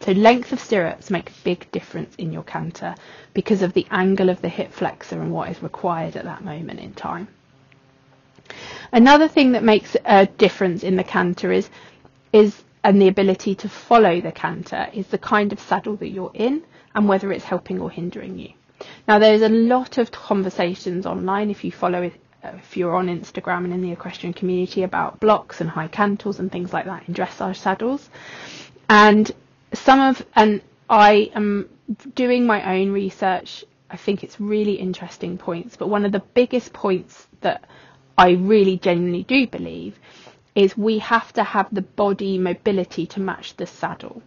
[0.01, 2.97] So length of stirrups make a big difference in your canter
[3.33, 6.81] because of the angle of the hip flexor and what is required at that moment
[6.81, 7.29] in time.
[8.93, 11.71] Another thing that makes a difference in the canter is
[12.33, 16.31] is and the ability to follow the canter is the kind of saddle that you're
[16.35, 16.62] in
[16.94, 18.51] and whether it's helping or hindering you.
[19.09, 22.12] Now there's a lot of conversations online if you follow it
[22.44, 26.38] uh, if you're on Instagram and in the equestrian community about blocks and high cantles
[26.38, 28.09] and things like that in dressage saddles.
[28.88, 29.33] And
[29.72, 31.68] some of and I am
[32.14, 33.64] doing my own research.
[33.90, 37.64] I think it's really interesting points, but one of the biggest points that
[38.16, 39.99] I really genuinely do believe
[40.57, 44.23] is we have to have the body mobility to match the saddle.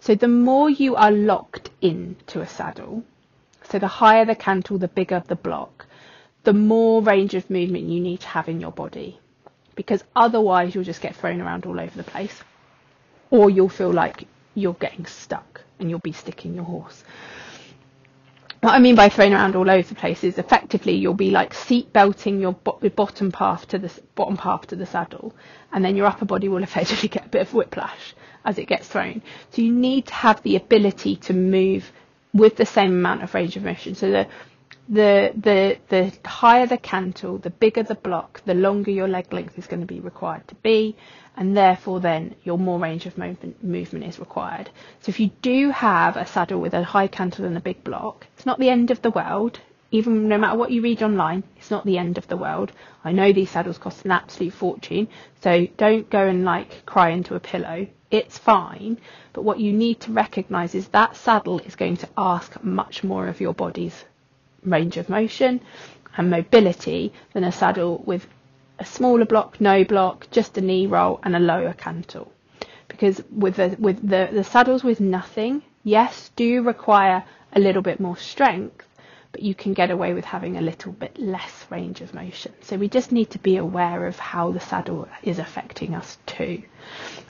[0.00, 3.02] So the more you are locked into a saddle,
[3.70, 5.86] so the higher the cantle, the bigger the block,
[6.44, 9.18] the more range of movement you need to have in your body.
[9.74, 12.40] Because otherwise you'll just get thrown around all over the place.
[13.30, 17.02] Or you'll feel like you're getting stuck and you'll be sticking your horse.
[18.64, 21.52] What I mean by thrown around all over the place is effectively you'll be like
[21.52, 25.34] seat belting your, bo- bottom path to the bottom path to the saddle,
[25.70, 28.88] and then your upper body will effectively get a bit of whiplash as it gets
[28.88, 29.20] thrown.
[29.50, 31.92] So you need to have the ability to move
[32.32, 33.94] with the same amount of range of motion.
[33.96, 34.28] So the
[34.88, 39.58] the the the higher the cantle, the bigger the block, the longer your leg length
[39.58, 40.94] is going to be required to be,
[41.36, 44.68] and therefore then your more range of movement, movement is required.
[45.00, 48.26] So if you do have a saddle with a high cantle and a big block,
[48.36, 49.58] it's not the end of the world.
[49.90, 52.72] Even no matter what you read online, it's not the end of the world.
[53.04, 55.08] I know these saddles cost an absolute fortune,
[55.40, 57.86] so don't go and like cry into a pillow.
[58.10, 58.98] It's fine,
[59.32, 63.28] but what you need to recognise is that saddle is going to ask much more
[63.28, 64.04] of your body's
[64.64, 65.60] range of motion
[66.16, 68.26] and mobility than a saddle with
[68.78, 72.30] a smaller block, no block, just a knee roll and a lower cantle.
[72.88, 78.00] Because with the with the, the saddles with nothing, yes, do require a little bit
[78.00, 78.86] more strength,
[79.34, 82.52] but you can get away with having a little bit less range of motion.
[82.60, 86.62] So we just need to be aware of how the saddle is affecting us too.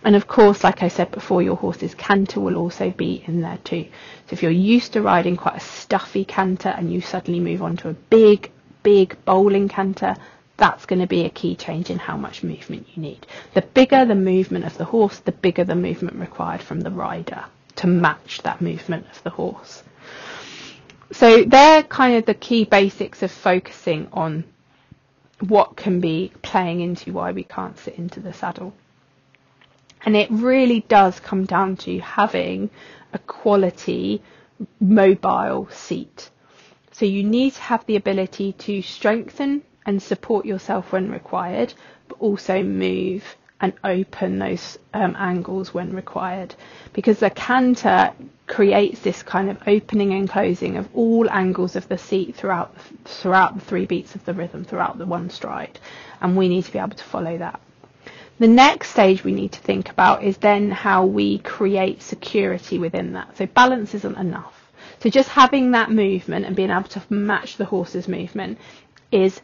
[0.05, 3.57] And of course, like I said before, your horse's canter will also be in there
[3.65, 3.87] too.
[4.27, 7.79] So if you're used to riding quite a stuffy canter and you suddenly move on
[7.79, 8.51] to a big,
[8.83, 10.15] big bowling canter,
[10.59, 13.27] that's going to be a key change in how much movement you need.
[13.55, 17.47] The bigger the movement of the horse, the bigger the movement required from the rider
[17.77, 19.83] to match that movement of the horse.
[21.13, 24.45] So they're kind of the key basics of focusing on
[25.41, 28.73] what can be playing into why we can't sit into the saddle.
[30.05, 32.71] And it really does come down to having
[33.13, 34.23] a quality
[34.81, 36.31] mobile seat.
[36.93, 41.75] So you need to have the ability to strengthen and support yourself when required,
[42.09, 46.55] but also move and open those um, angles when required.
[46.93, 48.13] Because the canter
[48.47, 53.55] creates this kind of opening and closing of all angles of the seat throughout throughout
[53.55, 55.79] the three beats of the rhythm, throughout the one stride,
[56.21, 57.61] and we need to be able to follow that.
[58.39, 63.13] The next stage we need to think about is then how we create security within
[63.13, 63.37] that.
[63.37, 64.73] So balance isn't enough.
[65.01, 68.59] So just having that movement and being able to match the horse's movement
[69.13, 69.41] is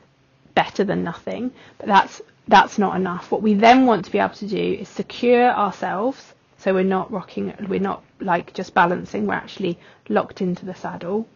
[0.55, 2.21] better than nothing, but that's
[2.51, 3.31] that's not enough.
[3.31, 7.11] What we then want to be able to do is secure ourselves so we're not
[7.11, 9.79] rocking we're not like just balancing, we're actually
[10.11, 11.27] locked into the saddle.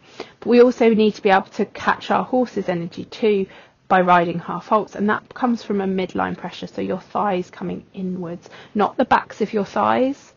[0.40, 3.46] But we also need to be able to catch our horse's energy too
[3.88, 7.84] by riding half halts and that comes from a midline pressure, so your thighs coming
[7.94, 10.34] inwards, not the backs of your thighs,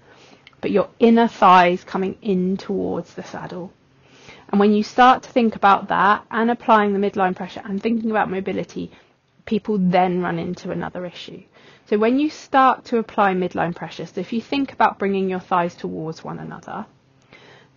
[0.61, 3.73] but your inner thighs coming in towards the saddle.
[4.49, 8.11] And when you start to think about that and applying the midline pressure and thinking
[8.11, 8.91] about mobility,
[9.47, 11.41] people then run into another issue.
[11.89, 15.39] So when you start to apply midline pressure, so if you think about bringing your
[15.39, 16.85] thighs towards one another,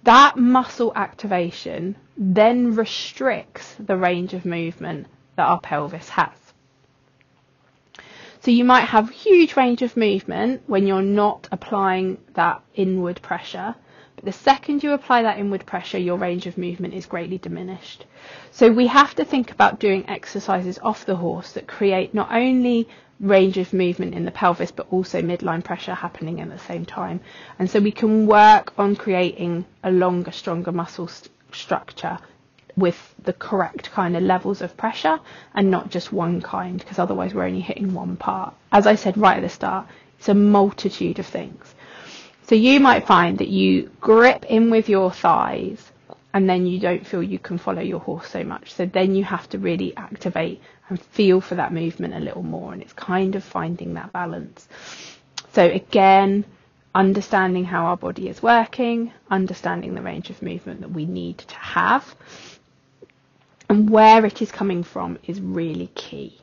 [0.02, 5.06] that muscle activation then restricts the range of movement
[5.37, 6.30] that our pelvis has.
[8.40, 13.74] So you might have huge range of movement when you're not applying that inward pressure,
[14.22, 18.04] the second you apply that inward pressure, your range of movement is greatly diminished.
[18.50, 22.88] So we have to think about doing exercises off the horse that create not only
[23.20, 27.20] range of movement in the pelvis, but also midline pressure happening at the same time.
[27.59, 32.18] And so we can work on creating a longer, stronger muscle st- structure
[32.76, 35.18] with the correct kind of levels of pressure
[35.55, 38.55] and not just one kind, because otherwise we're only hitting one part.
[38.72, 39.86] As I said right at the start,
[40.18, 41.74] it's a multitude of things.
[42.51, 45.92] So you might find that you grip in with your thighs
[46.34, 48.74] and then you don't feel you can follow your horse so much.
[48.74, 52.72] So then you have to really activate and feel for that movement a little more.
[52.72, 54.66] And it's kind of finding that balance.
[55.53, 56.44] So again,
[56.92, 61.55] understanding how our body is working, understanding the range of movement that we need to
[61.55, 62.16] have,
[63.68, 66.36] and where it is coming from is really key.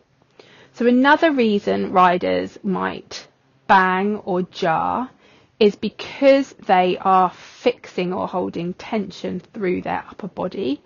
[0.71, 3.27] So another reason riders might
[3.67, 5.09] bang or jar
[5.59, 10.81] is because they are fixing or holding tension through their upper body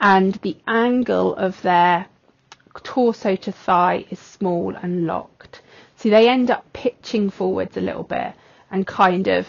[0.00, 2.06] and the angle of their
[2.82, 5.62] torso to thigh is small and locked.
[5.96, 8.32] So they end up pitching forwards a little bit
[8.70, 9.46] and kind of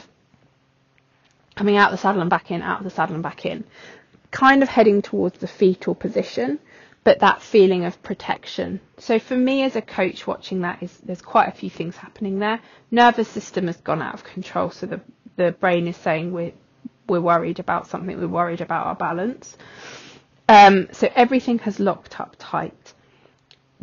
[1.56, 3.64] coming out of the saddle and back in, out of the saddle and back in,
[4.30, 6.60] kind of heading towards the fetal position,
[7.04, 8.80] but that feeling of protection.
[8.98, 12.40] So for me as a coach watching that is there's quite a few things happening
[12.40, 12.60] there.
[12.92, 15.02] Nervous system has gone out of control, so the
[15.36, 16.54] the brain is saying we're
[17.08, 19.58] we're worried about something, we're worried about our balance.
[20.48, 22.94] Um, so everything has locked up tight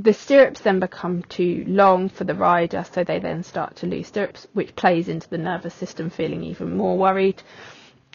[0.02, 4.06] the stirrups then become too long for the rider, so they then start to lose
[4.06, 7.42] stirrups, which plays into the nervous system feeling even more worried.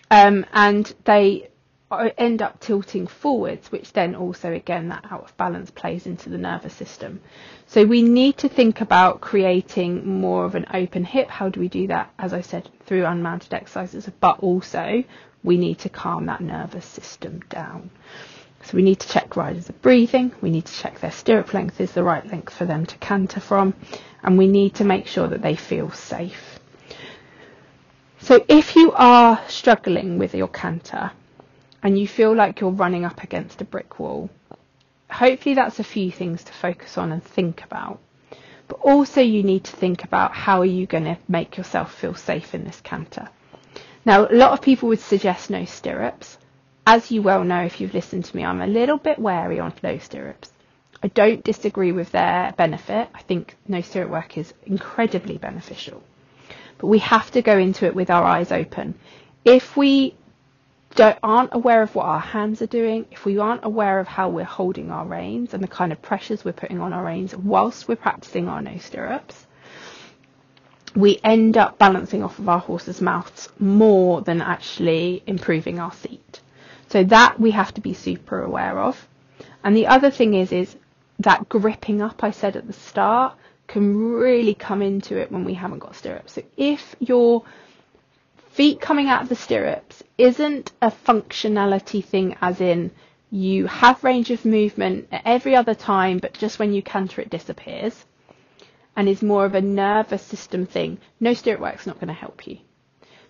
[0.10, 1.49] Um, and they
[2.18, 6.38] end up tilting forwards, which then also, again, that out of balance plays into the
[6.38, 7.22] nervous system.
[7.68, 11.30] So we need to think about creating more of an open hip.
[11.30, 12.14] How do we do that?
[12.20, 15.04] As I said, through unmounted exercises, but also
[15.43, 17.89] we need to calm that nervous system down.
[18.64, 21.80] So we need to check riders are breathing, we need to check their stirrup length
[21.80, 23.76] is the right length for them to canter from,
[24.24, 26.60] and we need to make sure that they feel safe.
[28.22, 31.12] So if you are struggling with your canter
[31.86, 34.32] and you feel like you're running up against a brick wall,
[35.08, 38.00] hopefully that's a few things to focus on and think about.
[38.68, 42.16] But also you need to think about how are you going to make yourself feel
[42.16, 43.30] safe in this canter.
[44.04, 46.40] Now, a lot of people would suggest no stirrups
[46.88, 49.72] as you well know if you've listened to me, I'm a little bit wary on
[49.84, 50.52] low stirrups.
[51.04, 53.10] I don't disagree with their benefit.
[53.14, 56.02] I think no stirrup work is incredibly beneficial.
[56.80, 58.96] But we have to go into it with our eyes open.
[59.44, 60.16] If we
[61.00, 64.43] aren't aware of what our hands are doing, if we aren't aware of how we're
[64.43, 67.96] holding our reins and the kind of pressures we're putting on our reins whilst we're
[67.96, 69.46] practicing our no stirrups,
[70.96, 76.39] we end up balancing off of our horse's mouths more than actually improving our seat.
[76.88, 79.08] So that we have to be super aware of.
[79.64, 80.76] And the other thing is, is
[81.20, 83.36] that gripping up I said at the start
[83.68, 86.34] can really come into it when we haven't got stirrups.
[86.34, 87.43] So if your
[88.56, 92.89] feet coming out of the stirrups isn't a functionality thing as in
[93.30, 97.30] you have range of movement at every other time, but just when you canter it
[97.30, 98.06] disappears,
[98.95, 102.47] and is more of a nervous system thing, no stirrup work's not going to help
[102.47, 102.58] you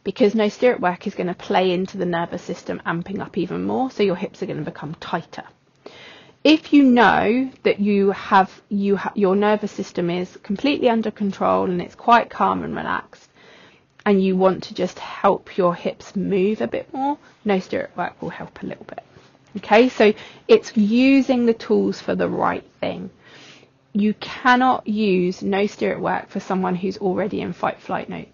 [0.04, 3.64] because no stirrup work is going to play into the nervous system amping up even
[3.64, 5.44] more, so your hips are going to become tighter.
[6.44, 11.66] If you know that you have you ha- your nervous system is completely under control
[11.66, 13.25] and it's quite calm and relaxed,
[14.06, 18.22] and you want to just help your hips move a bit more, no stirrup work
[18.22, 19.04] will help a little bit.
[19.58, 20.14] Okay, so
[20.48, 23.10] it's using the tools for the right thing.
[23.94, 28.26] You cannot use no stirrup work for someone who's already in fight flight no,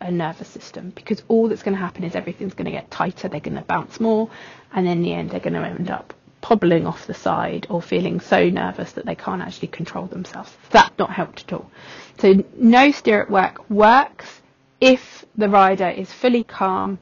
[0.00, 3.28] a nervous system because all that's going to happen is everything's going to get tighter,
[3.28, 4.30] they're going to bounce more,
[4.72, 8.18] and in the end, they're going to end up hobbling off the side or feeling
[8.18, 10.50] so nervous that they can't actually control themselves.
[10.70, 11.70] That's not helped at all.
[12.18, 14.39] So, no stirrup work works
[14.80, 16.98] if the rider is fully calm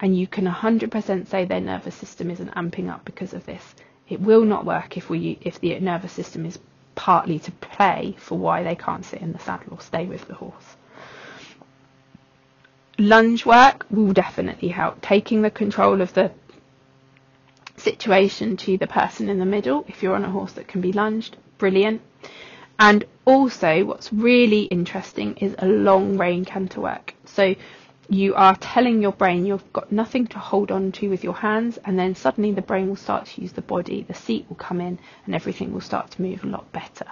[0.00, 3.74] and you can 100% say their nervous system isn't amping up because of this.
[4.08, 6.58] It will not work if we if the nervous system is
[6.94, 10.34] partly to play for why they can't sit in the saddle or stay with the
[10.34, 10.76] horse
[12.98, 15.00] lunge work will definitely help.
[15.00, 16.30] Taking the control of the
[17.76, 20.92] situation to the person in the middle, if you're on a horse that can be
[20.92, 22.00] lunged, brilliant.
[22.78, 27.14] And also, what's really interesting is a long rein canter work.
[27.24, 27.54] So
[28.08, 31.78] you are telling your brain you've got nothing to hold on to with your hands,
[31.84, 34.80] and then suddenly the brain will start to use the body, the seat will come
[34.80, 37.06] in, and everything will start to move a lot better.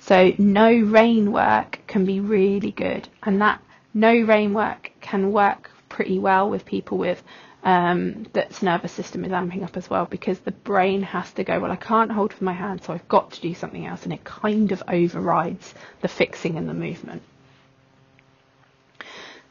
[0.00, 3.62] So no rein work can be really good, and that
[3.94, 7.22] no rein work can work pretty well with people with
[7.64, 11.58] um, that's nervous system is amping up as well because the brain has to go,
[11.58, 14.12] well, I can't hold with my hand, so I've got to do something else, and
[14.12, 17.22] it kind of overrides the fixing and the movement.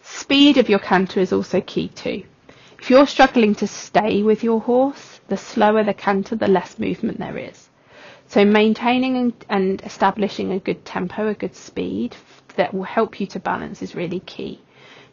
[0.03, 2.23] Speed of your canter is also key too.
[2.79, 7.17] If you're struggling to stay with your horse, the slower the canter, the less movement
[7.17, 7.69] there is.
[8.27, 12.15] So maintaining and establishing a good tempo, a good speed
[12.57, 14.61] that will help you to balance is really key.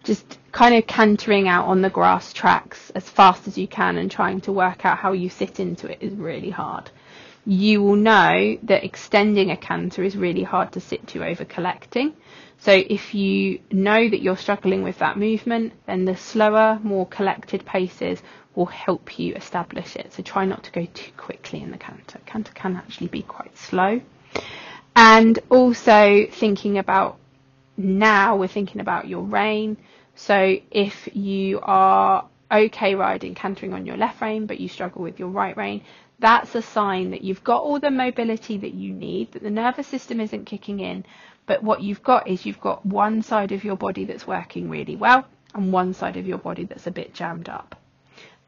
[0.05, 4.11] Just kind of cantering out on the grass tracks as fast as you can and
[4.11, 6.90] trying to work out how you sit into it is really hard.
[7.46, 12.14] You will know that extending a canter is really hard to sit to over collecting.
[12.59, 17.64] So if you know that you're struggling with that movement, then the slower, more collected
[17.64, 18.22] paces
[18.55, 20.12] will help you establish it.
[20.12, 22.20] So try not to go too quickly in the canter.
[22.26, 24.01] Canter can actually be quite slow.
[24.94, 27.16] And also thinking about
[27.80, 29.76] now, we're thinking about your rein.
[30.14, 35.18] So if you are okay riding cantering on your left rein, but you struggle with
[35.18, 35.82] your right rein,
[36.18, 39.86] that's a sign that you've got all the mobility that you need, that the nervous
[39.86, 41.04] system isn't kicking in,
[41.46, 44.96] but what you've got is you've got one side of your body that's working really
[44.96, 47.80] well and one side of your body that's a bit jammed up.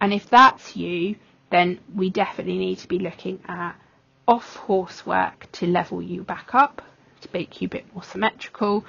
[0.00, 1.16] And if that's you,
[1.50, 3.74] then we definitely need to be looking at
[4.28, 6.82] off horse work to level you back up,
[7.22, 8.84] to make you a bit more symmetrical,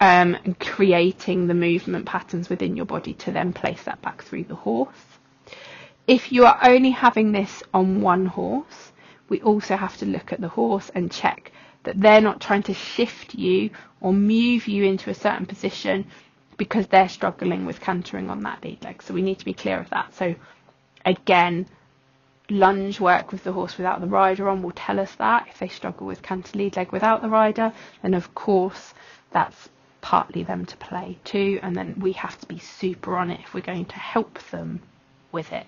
[0.00, 4.44] um, and creating the movement patterns within your body to then place that back through
[4.44, 4.96] the horse.
[6.06, 8.92] If you are only having this on one horse,
[9.28, 11.52] we also have to look at the horse and check
[11.84, 13.70] that they're not trying to shift you
[14.00, 16.06] or move you into a certain position
[16.56, 19.02] because they're struggling with cantering on that lead leg.
[19.02, 20.14] So we need to be clear of that.
[20.14, 20.34] So
[21.04, 21.66] again,
[22.50, 25.46] lunge work with the horse without the rider on will tell us that.
[25.48, 27.72] If they struggle with canter lead leg without the rider,
[28.02, 28.94] then of course
[29.30, 29.68] that's
[30.04, 31.58] partly them to play too.
[31.62, 34.82] And then we have to be super on it if we're going to help them
[35.32, 35.66] with it.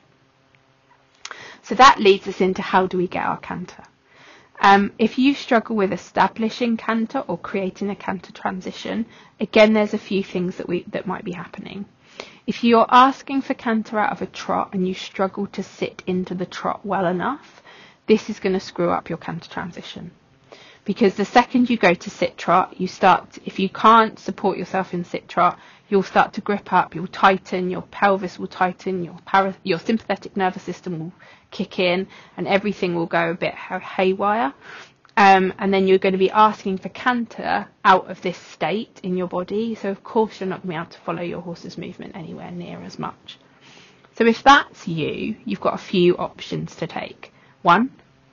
[1.62, 3.84] So that leads us into how do we get our canter?
[4.60, 9.06] Um, if you struggle with establishing canter or creating a canter transition,
[9.40, 11.86] again, there's a few things that we that might be happening.
[12.46, 16.34] If you're asking for canter out of a trot and you struggle to sit into
[16.34, 17.62] the trot well enough,
[18.06, 20.10] this is going to screw up your canter transition.
[20.86, 24.94] Because the second you go to sit trot, you start, if you can't support yourself
[24.94, 25.58] in sit trot,
[25.88, 30.36] you'll start to grip up, you'll tighten, your pelvis will tighten, your para, your sympathetic
[30.36, 31.12] nervous system will
[31.50, 32.06] kick in,
[32.36, 34.54] and everything will go a bit haywire.
[35.16, 39.16] Um, and then you're going to be asking for canter out of this state in
[39.16, 39.74] your body.
[39.74, 42.52] So of course you're not going to be able to follow your horse's movement anywhere
[42.52, 43.38] near as much.
[44.16, 47.32] So if that's you, you've got a few options to take.
[47.62, 47.90] One,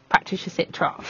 [0.09, 1.03] practice your sit trot.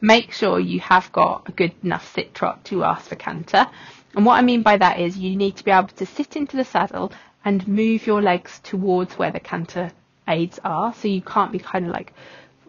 [0.00, 3.66] Make sure you have got a good enough sit trot to ask for canter.
[4.14, 6.56] And what I mean by that is you need to be able to sit into
[6.56, 7.12] the saddle
[7.44, 9.90] and move your legs towards where the canter
[10.26, 10.92] aids are.
[10.94, 12.12] So you can't be kind of like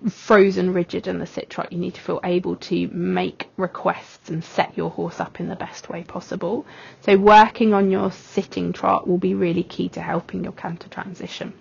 [0.09, 1.71] frozen rigid in the sit trot.
[1.71, 5.55] You need to feel able to make requests and set your horse up in the
[5.55, 6.65] best way possible.
[7.01, 11.53] So working on your sitting trot will be really key to helping your canter transition.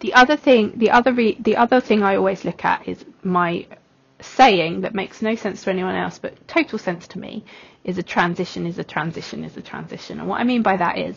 [0.00, 3.66] The other thing, the other re- the other thing I always look at is my
[4.20, 7.44] saying that makes no sense to anyone else but total sense to me
[7.84, 10.18] is a transition is a transition is a transition.
[10.20, 11.16] And what I mean by that is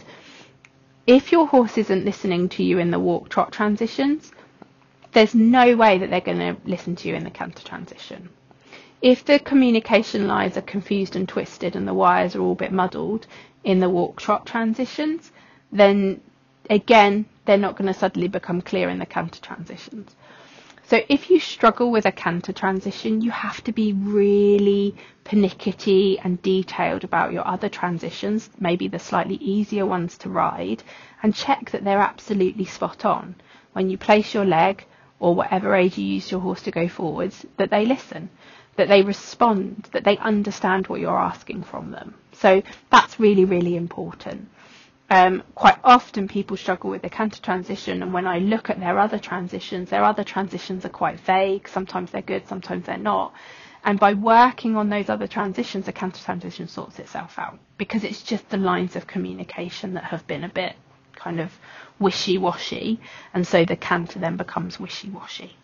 [1.07, 4.31] if your horse isn't listening to you in the walk trot transitions,
[5.13, 8.29] there's no way that they're going to listen to you in the canter transition.
[9.01, 12.71] If the communication lines are confused and twisted and the wires are all a bit
[12.71, 13.27] muddled
[13.63, 15.31] in the walk trot transitions,
[15.71, 16.21] then
[16.69, 20.15] again, they're not going to suddenly become clear in the canter transitions.
[20.85, 26.39] So if you struggle with a canter transition, you have to be really pernickety and
[26.43, 30.83] detailed about your other transitions, maybe the slightly easier ones to ride,
[31.23, 33.33] and check that they're absolutely spot on.
[33.73, 34.85] When you place your leg,
[35.19, 38.29] or whatever age you use your horse to go forwards, that they listen,
[38.75, 42.13] that they respond, that they understand what you're asking from them.
[42.33, 44.49] So that's really, really important.
[45.11, 48.99] Um, quite often people struggle with the canter transition and when I look at their
[48.99, 51.67] other transitions, their other transitions are quite vague.
[51.67, 53.33] Sometimes they're good, sometimes they're not.
[53.83, 58.21] And by working on those other transitions, the canter transition sorts itself out because it's
[58.21, 60.75] just the lines of communication that have been a bit
[61.15, 61.51] kind of
[61.99, 62.99] wishy-washy,
[63.33, 65.55] and so the canter then becomes wishy-washy.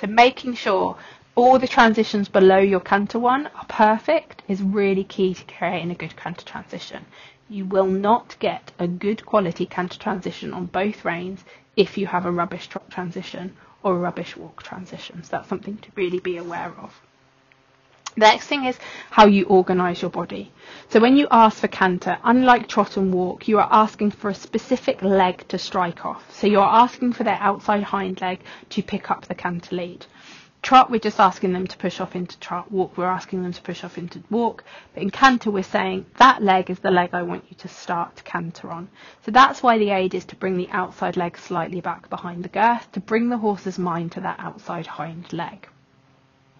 [0.00, 0.96] So making sure
[1.34, 5.94] all the transitions below your canter one are perfect is really key to creating a
[5.94, 7.04] good canter transition.
[7.52, 11.44] You will not get a good quality canter transition on both reins
[11.76, 15.22] if you have a rubbish trot transition or a rubbish walk transition.
[15.22, 17.02] So that's something to really be aware of.
[18.14, 18.78] The next thing is
[19.10, 20.50] how you organise your body.
[20.88, 24.34] So when you ask for canter, unlike trot and walk, you are asking for a
[24.34, 26.34] specific leg to strike off.
[26.34, 28.40] So you're asking for their outside hind leg
[28.70, 30.06] to pick up the canter lead.
[30.62, 32.70] Trot, we're just asking them to push off into trot.
[32.70, 34.62] Walk, we're asking them to push off into walk.
[34.94, 38.16] But in canter, we're saying that leg is the leg I want you to start
[38.16, 38.88] to canter on.
[39.24, 42.48] So that's why the aid is to bring the outside leg slightly back behind the
[42.48, 45.68] girth, to bring the horse's mind to that outside hind leg.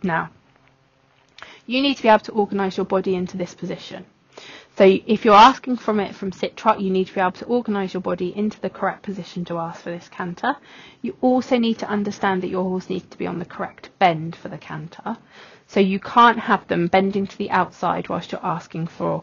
[0.03, 0.31] Now,
[1.67, 4.05] you need to be able to organise your body into this position.
[4.77, 7.45] So if you're asking from it from sit trot, you need to be able to
[7.45, 10.57] organise your body into the correct position to ask for this canter.
[11.03, 14.35] You also need to understand that your horse needs to be on the correct bend
[14.35, 15.19] for the canter.
[15.67, 19.23] So you can't have them bending to the outside whilst you're asking for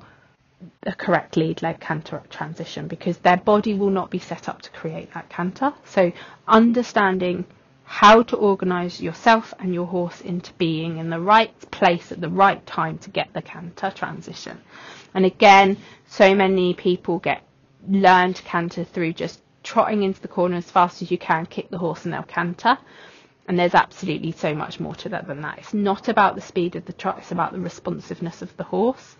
[0.84, 4.70] a correct lead leg canter transition because their body will not be set up to
[4.72, 5.74] create that canter.
[5.86, 6.12] So
[6.48, 7.46] understanding
[7.86, 12.30] how to organise yourself and your horse into being in the right place at the
[12.30, 14.62] right time to get the canter transition.
[15.14, 17.44] And again, so many people get
[17.88, 21.70] learn to canter through just trotting into the corner as fast as you can, kick
[21.70, 22.78] the horse and they'll canter.
[23.48, 25.58] And there's absolutely so much more to that than that.
[25.60, 29.16] It's not about the speed of the trot, it's about the responsiveness of the horse.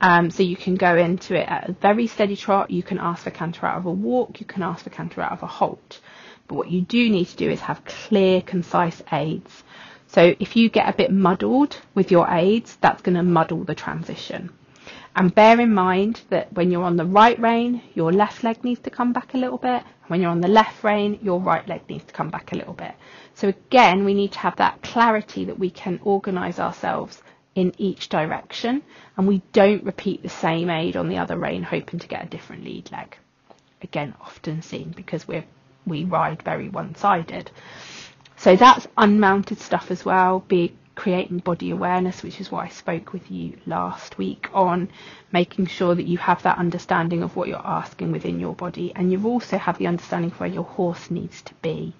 [0.00, 3.24] Um, so you can go into it at a very steady trot, you can ask
[3.24, 6.00] for canter out of a walk, you can ask for canter out of a halt.
[6.48, 9.64] But what you do need to do is have clear, concise aids.
[10.08, 13.74] So if you get a bit muddled with your aids, that's going to muddle the
[13.74, 14.50] transition.
[15.16, 18.80] And bear in mind that when you're on the right rein, your left leg needs
[18.82, 19.82] to come back a little bit.
[20.08, 22.74] When you're on the left rein, your right leg needs to come back a little
[22.74, 22.94] bit.
[23.34, 27.22] So again, we need to have that clarity that we can organise ourselves
[27.54, 28.82] in each direction
[29.16, 32.28] and we don't repeat the same aid on the other rein hoping to get a
[32.28, 33.16] different lead leg.
[33.80, 35.44] Again, often seen because we're
[35.86, 37.50] we ride very one-sided.
[38.36, 43.12] So that's unmounted stuff as well, be creating body awareness, which is what I spoke
[43.12, 44.88] with you last week on,
[45.30, 49.12] making sure that you have that understanding of what you're asking within your body, and
[49.12, 51.94] you also have the understanding of where your horse needs to be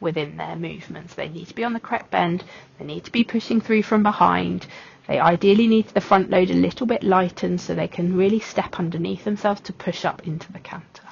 [0.00, 1.14] within their movements.
[1.14, 2.44] They need to be on the correct bend,
[2.78, 4.66] they need to be pushing through from behind,
[5.06, 8.78] they ideally need the front load a little bit lightened so they can really step
[8.78, 11.02] underneath themselves to push up into the canter.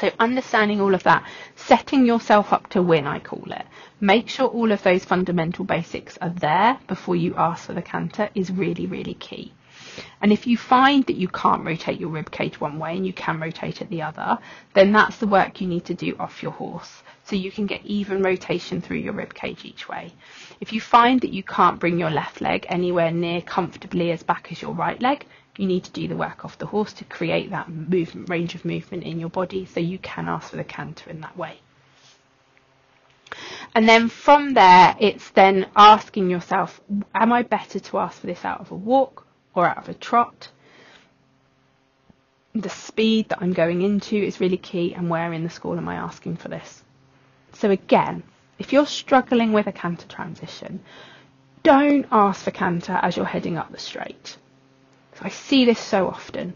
[0.00, 1.24] So understanding all of that,
[1.56, 3.66] setting yourself up to win, I call it.
[4.00, 8.30] Make sure all of those fundamental basics are there before you ask for the canter
[8.34, 9.52] is really, really key.
[10.22, 13.12] And if you find that you can't rotate your rib cage one way and you
[13.12, 14.38] can rotate it the other,
[14.72, 17.02] then that's the work you need to do off your horse.
[17.24, 20.12] So you can get even rotation through your rib cage each way.
[20.60, 24.50] If you find that you can't bring your left leg anywhere near comfortably as back
[24.50, 25.26] as your right leg,
[25.60, 28.64] you need to do the work off the horse to create that movement range of
[28.64, 31.60] movement in your body so you can ask for the canter in that way.
[33.74, 36.80] And then from there, it's then asking yourself,
[37.14, 39.94] am I better to ask for this out of a walk or out of a
[39.94, 40.48] trot?
[42.54, 45.88] The speed that I'm going into is really key, and where in the school am
[45.88, 46.82] I asking for this?
[47.52, 48.24] So, again,
[48.58, 50.80] if you're struggling with a canter transition,
[51.62, 54.36] don't ask for canter as you're heading up the straight.
[55.22, 56.54] I see this so often.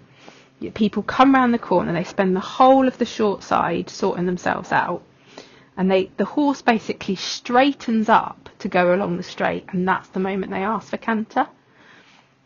[0.73, 4.73] People come round the corner, they spend the whole of the short side sorting themselves
[4.73, 5.03] out,
[5.77, 10.21] and they the horse basically straightens up to go along the straight, and that's the
[10.21, 11.47] moment they ask for canter.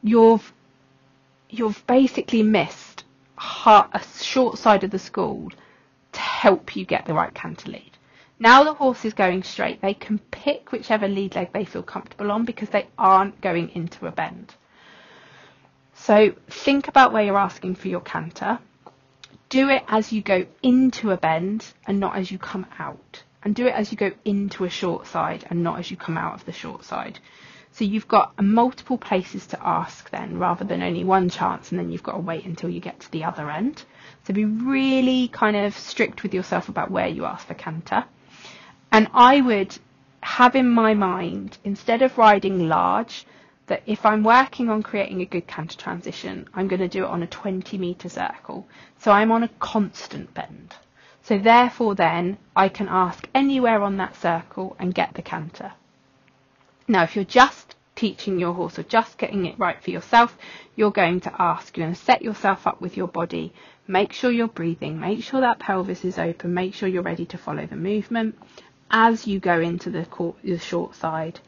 [0.03, 0.53] You've
[1.49, 3.05] you've basically missed
[3.67, 5.53] a short side of the school
[6.13, 7.93] to help you get the right canter lead.
[8.41, 12.33] Now the horse is going straight, they can pick whichever lead leg they feel comfortable
[12.33, 14.55] on because they aren't going into a bend.
[16.09, 18.61] So think about where you're asking for your canter.
[19.51, 23.23] Do it as you go into a bend and not as you come out.
[23.43, 26.17] And do it as you go into a short side and not as you come
[26.17, 27.19] out of the short side.
[27.73, 31.93] So you've got multiple places to ask then rather than only one chance and then
[31.93, 33.85] you've got to wait until you get to the other end.
[34.27, 38.07] So be really kind of strict with yourself about where you ask for canter.
[38.91, 39.77] And I would
[40.23, 43.27] have in my mind, instead of riding large,
[43.69, 47.11] that if I'm working on creating a good canter transition, I'm going to do it
[47.11, 48.67] on a 20 metre circle.
[48.99, 50.75] So I'm on a constant bend.
[51.23, 55.73] So therefore then I can ask anywhere on that circle and get the canter.
[56.89, 60.39] Now if you're just teaching your horse or just getting it right for yourself,
[60.75, 63.53] you're going to ask, you're going to set yourself up with your body,
[63.87, 67.37] make sure you're breathing, make sure that pelvis is open, make sure you're ready to
[67.37, 68.39] follow the movement
[68.91, 70.07] as you go into the,
[70.43, 71.41] the short side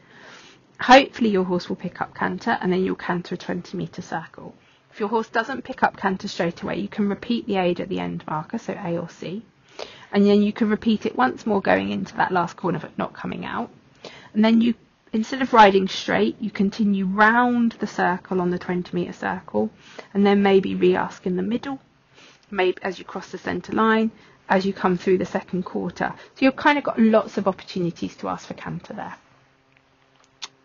[0.81, 4.55] Hopefully your horse will pick up canter and then you'll canter a 20 metre circle.
[4.91, 7.87] If your horse doesn't pick up canter straight away, you can repeat the aid at
[7.87, 9.43] the end marker, so A or C.
[10.11, 13.13] And then you can repeat it once more going into that last corner but not
[13.13, 13.69] coming out.
[14.33, 14.73] And then you,
[15.13, 19.69] instead of riding straight, you continue round the circle on the 20 metre circle
[20.15, 21.79] and then maybe re-ask in the middle,
[22.49, 24.09] maybe as you cross the centre line,
[24.49, 26.11] as you come through the second quarter.
[26.35, 29.15] So you've kind of got lots of opportunities to ask for canter there.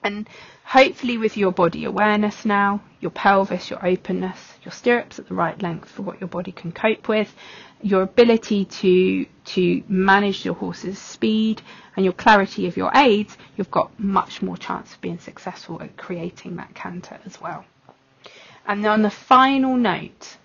[0.06, 0.28] And
[0.62, 5.60] hopefully with your body awareness now, your pelvis, your openness, your stirrups at the right
[5.60, 7.34] length for what your body can cope with,
[7.82, 11.60] your ability to to manage your horse's speed
[11.96, 15.96] and your clarity of your aids, you've got much more chance of being successful at
[15.96, 17.64] creating that canter as well.
[18.64, 20.36] And on the final note,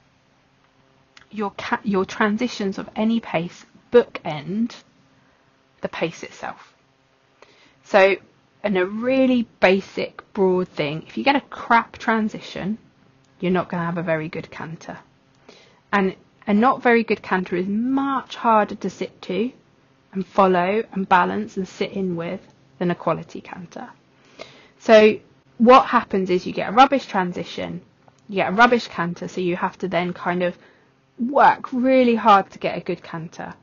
[1.29, 4.73] your ca- your transitions of any pace bookend
[5.81, 6.73] the pace itself.
[7.83, 8.15] So,
[8.63, 12.77] in a really basic, broad thing, if you get a crap transition,
[13.39, 14.99] you're not going to have a very good canter.
[15.91, 16.15] And
[16.47, 19.51] a not very good canter is much harder to sit to
[20.13, 22.41] and follow and balance and sit in with
[22.77, 23.89] than a quality canter.
[24.79, 25.19] So
[25.57, 27.81] what happens is you get a rubbish transition,
[28.27, 30.57] you get a rubbish canter, so you have to then kind of
[31.19, 33.53] work really hard to get a good canter,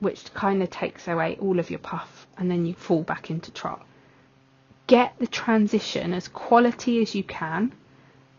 [0.00, 3.50] which kind of takes away all of your puff, and then you fall back into
[3.52, 3.84] trot.
[4.90, 7.72] Get the transition as quality as you can.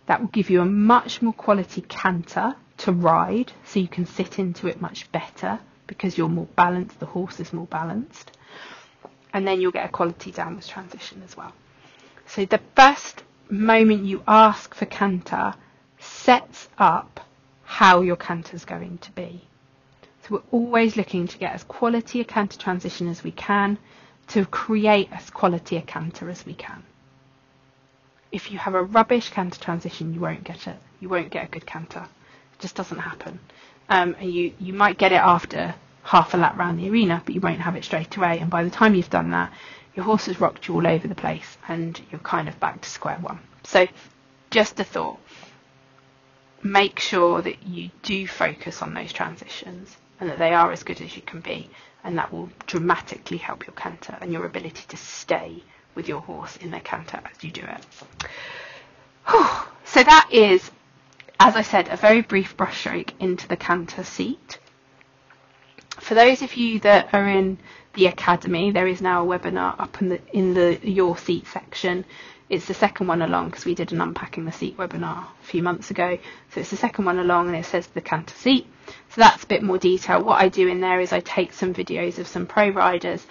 [0.07, 4.37] That will give you a much more quality canter to ride, so you can sit
[4.37, 8.37] into it much better because you're more balanced, the horse is more balanced.
[9.33, 11.53] And then you'll get a quality downwards transition as well.
[12.27, 15.53] So the first moment you ask for canter
[15.99, 17.21] sets up
[17.63, 19.47] how your canter is going to be.
[20.23, 23.77] So we're always looking to get as quality a canter transition as we can
[24.29, 26.83] to create as quality a canter as we can.
[28.31, 30.77] If you have a rubbish canter transition, you won't get it.
[30.99, 32.07] You won't get a good canter.
[32.53, 33.39] It just doesn't happen.
[33.89, 37.35] Um, and you, you might get it after half a lap round the arena, but
[37.35, 38.39] you won't have it straight away.
[38.39, 39.51] And by the time you've done that,
[39.95, 42.89] your horse has rocked you all over the place and you're kind of back to
[42.89, 43.39] square one.
[43.63, 43.87] So
[44.49, 45.19] just a thought.
[46.63, 51.01] Make sure that you do focus on those transitions and that they are as good
[51.01, 51.69] as you can be
[52.03, 55.63] and that will dramatically help your canter and your ability to stay
[55.95, 57.85] with your horse in their canter as you do it.
[59.85, 60.71] So that is,
[61.39, 64.57] as I said, a very brief brushstroke into the canter seat.
[65.99, 67.57] For those of you that are in
[67.93, 72.05] the academy, there is now a webinar up in the in the your seat section.
[72.51, 75.63] It's the second one along because we did an unpacking the seat webinar a few
[75.63, 76.17] months ago.
[76.53, 78.67] So it's the second one along and it says the canter seat.
[78.87, 80.21] So that's a bit more detail.
[80.21, 83.25] What I do in there is I take some videos of some pro riders.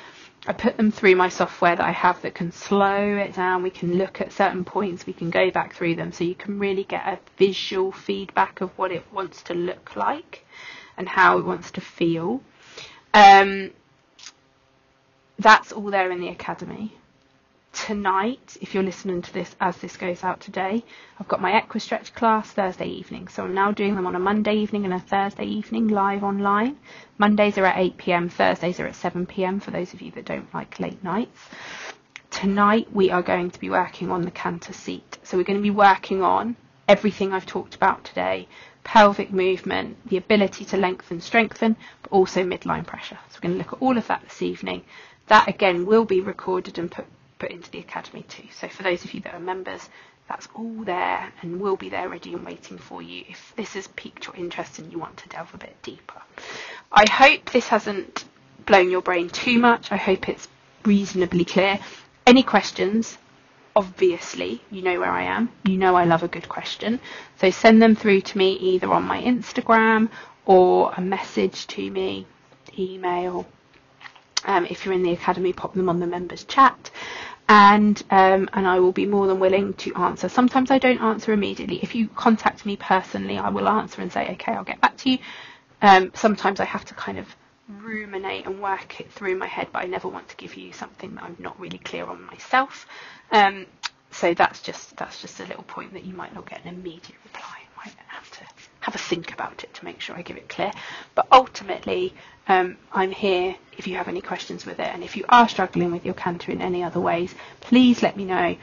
[0.46, 3.62] I put them through my software that I have that can slow it down.
[3.62, 5.04] We can look at certain points.
[5.04, 8.70] We can go back through them so you can really get a visual feedback of
[8.78, 10.46] what it wants to look like
[10.96, 12.40] and how it wants to feel.
[13.12, 13.72] Um,
[15.38, 16.94] that's all there in the academy.
[17.72, 20.84] Tonight, if you're listening to this as this goes out today,
[21.18, 23.28] I've got my Equistretch class Thursday evening.
[23.28, 26.78] So I'm now doing them on a Monday evening and a Thursday evening live online.
[27.18, 30.24] Mondays are at 8 pm, Thursdays are at 7 pm for those of you that
[30.24, 31.40] don't like late nights.
[32.30, 35.18] Tonight we are going to be working on the canter seat.
[35.22, 36.56] So we're going to be working on
[36.88, 38.48] everything I've talked about today
[38.84, 43.18] pelvic movement, the ability to lengthen, strengthen, but also midline pressure.
[43.28, 44.82] So we're going to look at all of that this evening.
[45.28, 47.06] That again will be recorded and put,
[47.40, 48.44] put into the academy too.
[48.52, 49.88] So for those of you that are members,
[50.28, 53.88] that's all there and will be there ready and waiting for you if this has
[53.88, 56.22] piqued your interest and you want to delve a bit deeper.
[56.92, 58.24] I hope this hasn't
[58.64, 59.90] blown your brain too much.
[59.90, 60.46] I hope it's
[60.84, 61.80] reasonably clear.
[62.26, 63.18] Any questions,
[63.74, 65.50] obviously, you know where I am.
[65.64, 67.00] You know I love a good question.
[67.40, 70.10] So send them through to me either on my Instagram
[70.46, 72.26] or a message to me,
[72.78, 73.46] email.
[74.44, 76.90] Um, if you're in the academy, pop them on the members chat.
[77.48, 80.28] And um, and I will be more than willing to answer.
[80.28, 81.80] Sometimes I don't answer immediately.
[81.82, 85.10] If you contact me personally, I will answer and say, okay, I'll get back to
[85.10, 85.18] you.
[85.82, 87.26] Um, sometimes I have to kind of
[87.68, 91.14] ruminate and work it through my head, but I never want to give you something
[91.14, 92.86] that I'm not really clear on myself.
[93.32, 93.66] Um,
[94.10, 97.18] so that's just that's just a little point that you might not get an immediate
[97.24, 97.56] reply.
[97.76, 100.72] Might have to have a think about it to make sure I give it clear.
[101.14, 102.14] But ultimately,
[102.48, 105.92] um, I'm here if you have any questions with it, and if you are struggling
[105.92, 108.56] with your canter in any other ways, please let me know,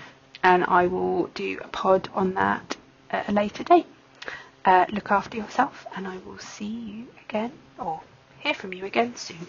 [0.44, 2.76] and I will do a pod on that
[3.10, 3.86] at a later date.
[4.66, 8.02] Uh, look after yourself, and I will see you again, or
[8.40, 9.48] hear from you again soon.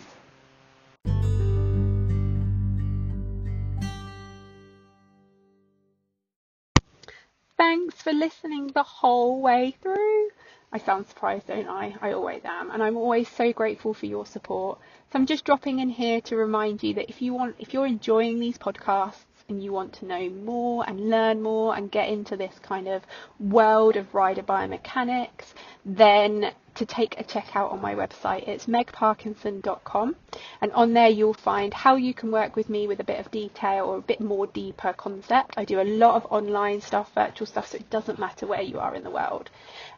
[7.57, 10.29] Thanks for listening the whole way through.
[10.71, 11.95] I sound surprised, don't I?
[12.03, 12.71] I always am.
[12.71, 14.79] And I'm always so grateful for your support.
[15.11, 17.87] So I'm just dropping in here to remind you that if you want, if you're
[17.87, 22.37] enjoying these podcasts and you want to know more and learn more and get into
[22.37, 23.03] this kind of
[23.41, 25.55] world of rider biomechanics,
[25.87, 28.47] then to take a check out on my website.
[28.49, 30.17] It's megparkinson.com,
[30.61, 33.31] and on there you'll find how you can work with me with a bit of
[33.31, 35.55] detail or a bit more deeper concept.
[35.57, 38.79] I do a lot of online stuff, virtual stuff, so it doesn't matter where you
[38.79, 39.51] are in the world.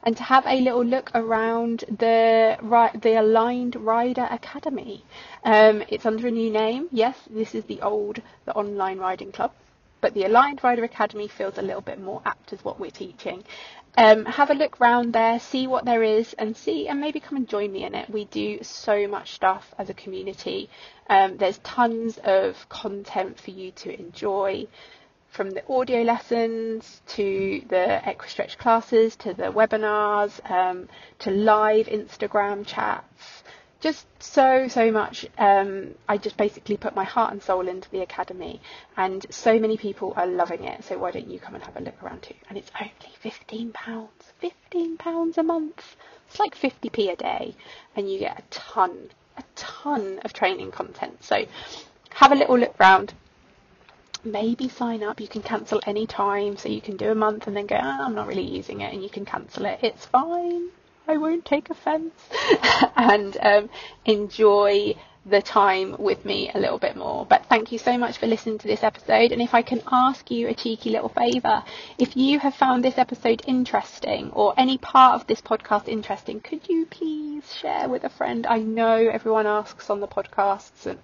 [0.02, 2.56] And to have a little look around the
[3.02, 5.04] the Aligned Rider Academy.
[5.44, 6.88] Um, it's under a new name.
[6.92, 9.52] Yes, this is the old, the online riding club.
[10.00, 13.44] but the Aligned Rider Academy feels a little bit more apt as what we're teaching.
[13.96, 17.36] Um, have a look round there, see what there is, and see, and maybe come
[17.36, 18.08] and join me in it.
[18.08, 20.70] We do so much stuff as a community.
[21.08, 24.68] Um, there's tons of content for you to enjoy
[25.30, 30.88] from the audio lessons to the Equistretch classes to the webinars um,
[31.20, 33.42] to live Instagram chats.
[33.80, 35.26] Just so, so much.
[35.38, 38.60] Um, I just basically put my heart and soul into the academy,
[38.96, 40.84] and so many people are loving it.
[40.84, 42.34] So, why don't you come and have a look around too?
[42.48, 42.92] And it's only
[43.24, 43.72] £15.
[43.72, 45.96] £15 a month.
[46.28, 47.56] It's like 50p a day,
[47.96, 51.24] and you get a ton, a ton of training content.
[51.24, 51.46] So,
[52.10, 53.14] have a little look round
[54.24, 55.20] maybe sign up.
[55.20, 58.04] You can cancel any time, so you can do a month and then go, oh,
[58.04, 59.80] I'm not really using it, and you can cancel it.
[59.82, 60.68] It's fine.
[61.10, 62.14] I won't take offence.
[62.96, 63.68] and um,
[64.04, 64.94] enjoy
[65.26, 67.26] the time with me a little bit more.
[67.26, 69.32] But thank you so much for listening to this episode.
[69.32, 71.64] And if I can ask you a cheeky little favour,
[71.98, 76.68] if you have found this episode interesting or any part of this podcast interesting, could
[76.68, 78.46] you please share with a friend?
[78.46, 81.00] I know everyone asks on the podcasts and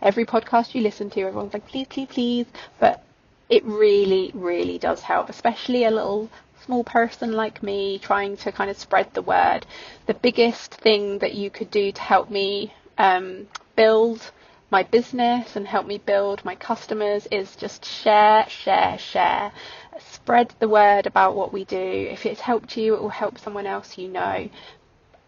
[0.00, 2.46] every podcast you listen to, everyone's like, please, please, please.
[2.78, 3.04] But
[3.50, 6.30] it really, really does help, especially a little
[6.64, 9.66] small person like me trying to kind of spread the word.
[10.06, 14.30] The biggest thing that you could do to help me um, build
[14.70, 19.52] my business and help me build my customers is just share, share, share.
[19.98, 22.08] Spread the word about what we do.
[22.10, 24.48] If it's helped you, it will help someone else you know.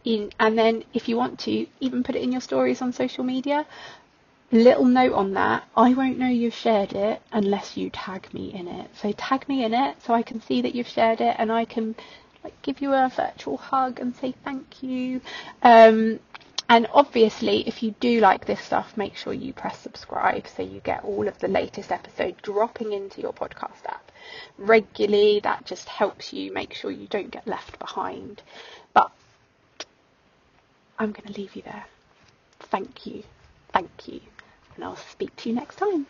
[0.04, 3.24] In, and then if you want to, even put it in your stories on social
[3.24, 3.66] media.
[4.52, 8.68] Little note on that, I won't know you've shared it unless you tag me in
[8.68, 8.90] it.
[8.94, 11.64] So tag me in it so I can see that you've shared it and I
[11.64, 11.94] can
[12.44, 15.22] like give you a virtual hug and say thank you.
[15.62, 16.20] Um,
[16.68, 20.80] and obviously, if you do like this stuff, make sure you press subscribe so you
[20.80, 24.12] get all of the latest episodes dropping into your podcast app
[24.58, 25.40] regularly.
[25.42, 28.42] That just helps you make sure you don't get left behind.
[28.92, 29.10] But
[30.98, 31.86] I'm going to leave you there.
[32.60, 33.22] Thank you.
[33.72, 34.20] Thank you
[34.76, 36.06] and I'll speak to you next time.